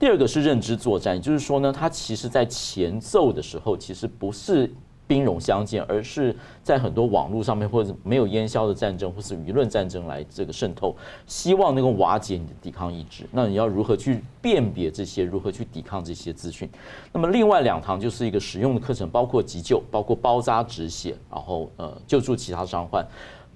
[0.00, 4.68] 第二个是认知作战，也就是说呢，它其实在前奏的时候，其实不是。
[5.06, 6.32] 兵戎相见，而是
[6.62, 10.94] 在很多网络上面或者没有烟消的战争，或是舆论战争来这个渗透，
[11.26, 13.24] 希望能够瓦解你的抵抗意志。
[13.32, 16.70] 那你要如何去辨别这些，如何去抵抗这些资讯？
[17.12, 23.04] 那么另外两堂就是一个实用的课程，包括急救，包括包扎止血，然后呃救助其他伤患。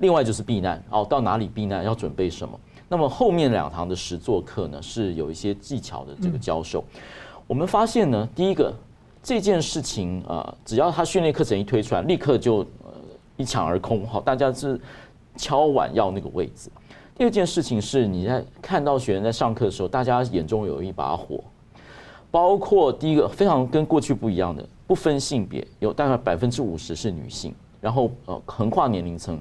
[0.01, 2.59] 另外就是避难，哦，到哪里避难要准备什么？
[2.89, 6.85] 那么后面两堂的实作课呢，是有一些技巧的这个教授。
[7.47, 8.75] 我们发现呢，第一个。
[9.27, 12.93] 这件事情啊，只要他训练课程一推出来，立刻就呃
[13.39, 14.79] 一抢而空，好，大家是
[15.35, 16.69] 敲碗要那个位置。
[17.17, 21.43] 第二件事情是，你在看到学员在上课的时候，大家眼中有一把火，
[22.31, 29.41] 包括第一个非常跟过去不一样的，不分性别，有大概百分之五十是女性，然后呃横跨年龄层，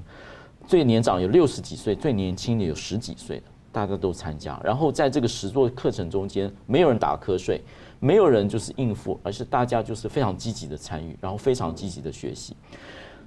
[0.66, 7.62] 最年长有六十几岁，最年轻的有十几岁的，大家都参加，然后在这个十座课程中间，没有人打瞌睡，
[8.00, 12.56] 没有人就是应付，而是大家就是非常积极的参与，然后非常积极的学习。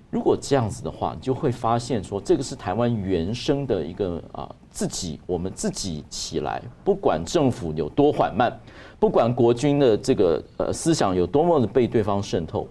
[0.09, 8.57] 如果这样子的话，你就会发现说，这个是台湾原生的一个啊，自己我们自己起来，不管政府有多缓慢，
[9.01, 12.69] 不管国军的这个呃思想有多么的被对方渗透，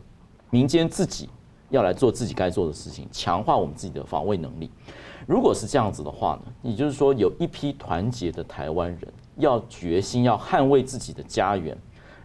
[0.50, 1.30] 民间自己
[1.70, 4.70] 要来做自己该做的事情，强化我们自己的防卫能力。
[5.28, 9.02] 如果是这样子的话呢，也就是说，有一批团结的台湾人，
[9.38, 11.78] 要决心要捍卫自己的家园。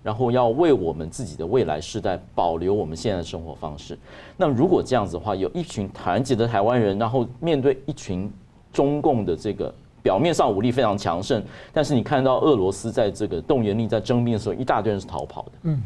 [0.03, 3.99] 然后要为我们自己的未来世代保留我们现在的生活方式。
[4.34, 8.32] 那如果这样子的话，有一群团结的台湾人，然后面对一群
[8.72, 9.70] 中共的这个
[10.03, 15.53] 表面上武力非常强盛，但是你看到俄罗斯在这个动员令在征兵的时候，一大堆人是逃跑的。
[15.64, 15.82] 嗯，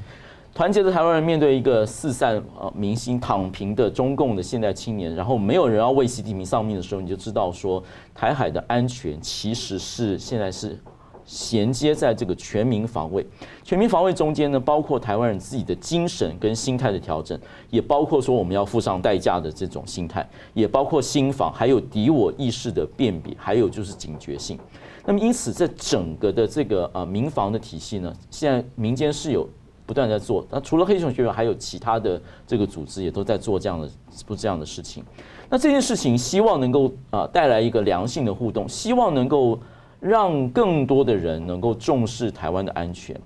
[0.55, 7.83] 团结的台湾人面对一个四散呃民心躺平的中共的现代青年，然后没有人要为习近平丧命的时候，你就知道说
[8.15, 10.79] 台海的安全其实是现在是。
[11.27, 13.27] 衔接在这个全民防卫，
[13.63, 17.41] 全民防卫中间呢，包括台湾人自己的精神跟心态的调整，
[17.71, 24.59] 也包括说我们要付上代价的这种心态，也包括心防，还有敌我意识的辨别，还有就是警觉性。
[25.07, 29.49] 那么因此，在整个的这个呃民防的体系呢，现在民间是有
[29.87, 30.47] 不断在做。
[30.51, 33.89] 那除了黑熊学院，还有其他的这个组织也都在做这样的
[34.27, 35.03] 不这样的事情。
[35.49, 39.59] 那这件事情希望能够啊带来一个良性的互动，希望能够。
[40.01, 43.19] 让更多的人能够重视台湾的安全，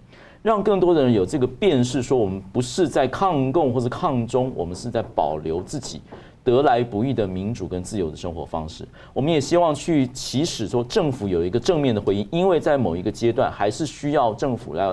[0.42, 6.00] 让更多的人有这个辨识，说我们不是在抗共或者抗中，我们是在保留自己
[6.44, 8.86] 得来不易的民主跟自由的生活方式。
[9.12, 14.86] 我们也希望去起始说政府有一个正面的回应，因为在某一个阶段还是需要政府来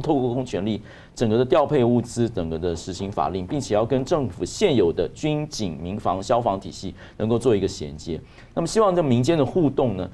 [0.00, 0.80] 透过公权力，
[1.14, 8.20] 整个的调配物资，整个的实行法令，并且要跟政府现有的军警民防消防体系能够做一个衔接。
[8.54, 10.10] 那么希望这民间的互动呢，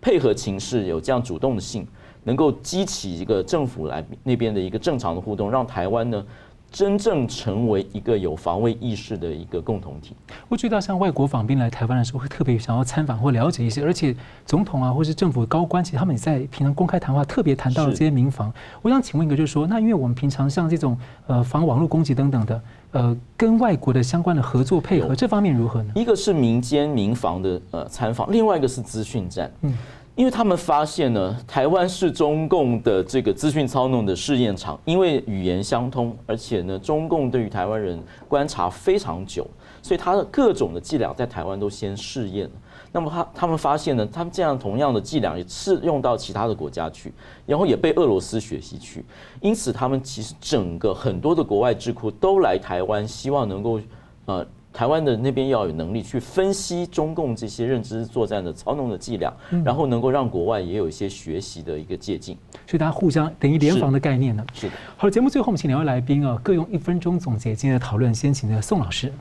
[0.00, 1.86] 配合情势有这样主动的性，
[2.24, 6.24] 能够激起一个政府来那边的一个正常的互动，让台湾呢
[6.70, 10.14] 真正成为一个有防卫意识的一个共同体。
[10.48, 14.14] 我觉得像外国访兵来台湾的时候，会特别想要参访或了解一些，而且
[14.44, 18.52] 总统啊或是政府高官，其实他们也在平常公开谈话特别谈到了这些民防。
[18.82, 20.96] 我想请问一个，就是说，那因为我们平常像这种
[21.26, 22.62] 呃防网络攻击等等的，
[22.92, 25.92] 呃，跟外国的相关的合作配合这方面如何呢？
[25.96, 29.50] 一个是民间民防的呃参访，另外一个是资讯战。
[29.62, 29.74] 嗯。
[30.18, 37.96] 因为他们发现呢，台湾是中共的这个资讯操弄的试验场，因为语言相通，而且呢，中共对于台湾人
[38.26, 39.46] 观察非常久，
[39.80, 42.50] 所以他的各种的伎俩在台湾都先试验。
[42.90, 47.12] 那么他他们发现呢，他们这样同样的伎俩也适用到其他的国家去，
[47.46, 49.04] 然后也被俄罗斯学习去，
[49.40, 53.80] 因此他们其实整个很多的国外智库都来台湾，希望能够
[54.24, 54.44] 呃。
[54.72, 59.32] 台湾的那边要有能力去分析中共这些认知作战的操弄的伎俩，
[59.64, 64.44] 然后能够让国外也有一些学习的一个借鉴，所以大家互相等于联防的概念呢。
[64.52, 64.74] 是的。
[64.96, 68.14] 好，节目最后我们请两位来宾啊，各用一分钟总结今天的讨论。
[68.14, 69.12] 先请的宋老师。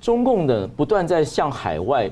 [0.00, 2.10] 中共的不断在向海外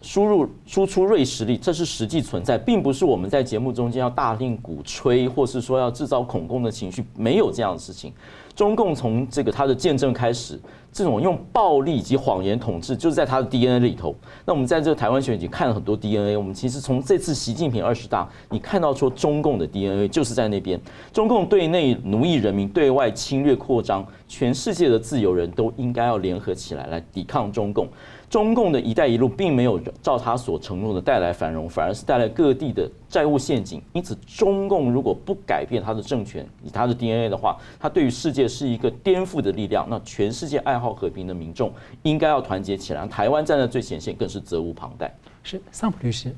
[0.00, 8.12] 输入输出锐实力，这是实际存在，并不是我们在节目中间要大力鼓吹，或是说要制造恐共的情绪，没有这样的事情。
[8.54, 10.60] 中共从这个他的见证开始。
[10.94, 14.14] 这种用暴力以及谎言统治，就是在他的 DNA 里头。
[14.44, 20.78] 那我们在这个台湾选举看了很多 DNA，我们其实从这次习近平二十大，你看到说中共的 DNA 就是在那边。
[21.10, 27.88] 中共对内奴役人民，对外侵略扩张，全世界的自由人都应该要联合起来来抵抗中共。
[28.32, 33.82] 中共的一带一路并没有照他所承诺的带来繁荣，反而是带来各地的债务陷阱。
[33.92, 39.86] 因此，中共如果不改变他的政权以他的 DNA 的话，他对于世界是一个颠覆的力量。
[39.86, 41.70] 那全世界爱好和平的民众
[42.04, 45.14] 应该要团结起来，台湾站在最前线更是责无旁贷。
[45.42, 46.34] 是桑普律师，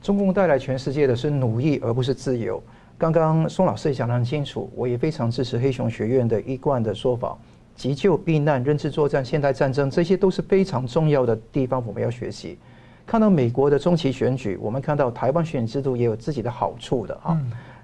[0.00, 2.62] 中共带来全世界的是奴役，而不是自由。
[2.96, 7.36] 刚刚宋老师也讲得很清楚，我也非常支持黑熊学院的一贯的说法。
[7.82, 12.56] 急救、避难、认知作战、现代战争，这些都是非常重要的地方，我们要学习。
[13.04, 17.36] 看到美国的中期选举，我们看到台湾选举制度也有自己的好处的啊。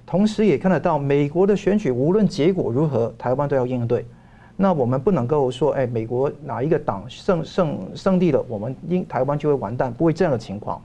[0.06, 4.06] 同时也看得到美国的选举，无论结果如何，台湾都要应对。
[4.54, 10.80] 那我们不能够说，哎，美国哪一个党胜胜胜利了，我们应台湾就会完蛋，不会这样的情况。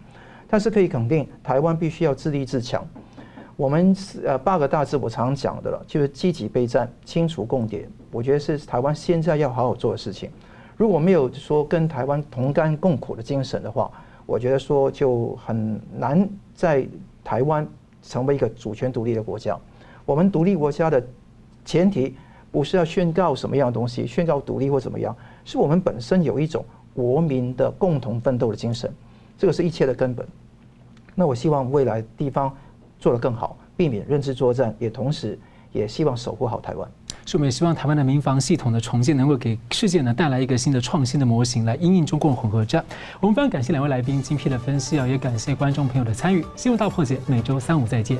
[0.47, 2.83] 但是可以肯定，台湾必须要自立自强。
[3.55, 7.87] 我们是呃八个大字我常常讲的了，就是积极备战、清除共谍。
[8.11, 10.29] 我觉得是台湾现在要好好做的事情。
[10.75, 13.91] 如果没有说跟台湾同甘共苦的精神的话，
[14.25, 16.87] 我觉得说就很难在
[17.23, 17.67] 台湾
[18.01, 19.57] 成为一个主权独立的国家。
[20.03, 21.01] 我们独立国家的
[21.63, 22.15] 前提
[22.51, 28.91] 不是要宣告什么样的东西，宣告独立或怎么样，是我们本身有一种国民的共同奋斗的精神，
[29.37, 30.27] 这个是一切的根本。
[31.13, 32.51] 那我希望未来地方
[33.03, 35.37] 做得更好，避免认知作战，也同时
[35.73, 36.89] 也希望守护好台湾。
[37.25, 42.81] 是我们也希望台湾的民防系统的重建能够给世界呢带来一个新的创新的模型，来因应中共混合战。
[43.19, 46.45] 我们非常感谢两位来宾精辟的分析啊，也感谢观众朋友的参与。
[46.55, 48.17] 新闻大破解每周三五再见。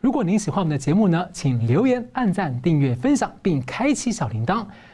[0.00, 4.66] 如果您喜欢我们的节目呢，请留言、按赞、订阅、分享，并开启小铃铛。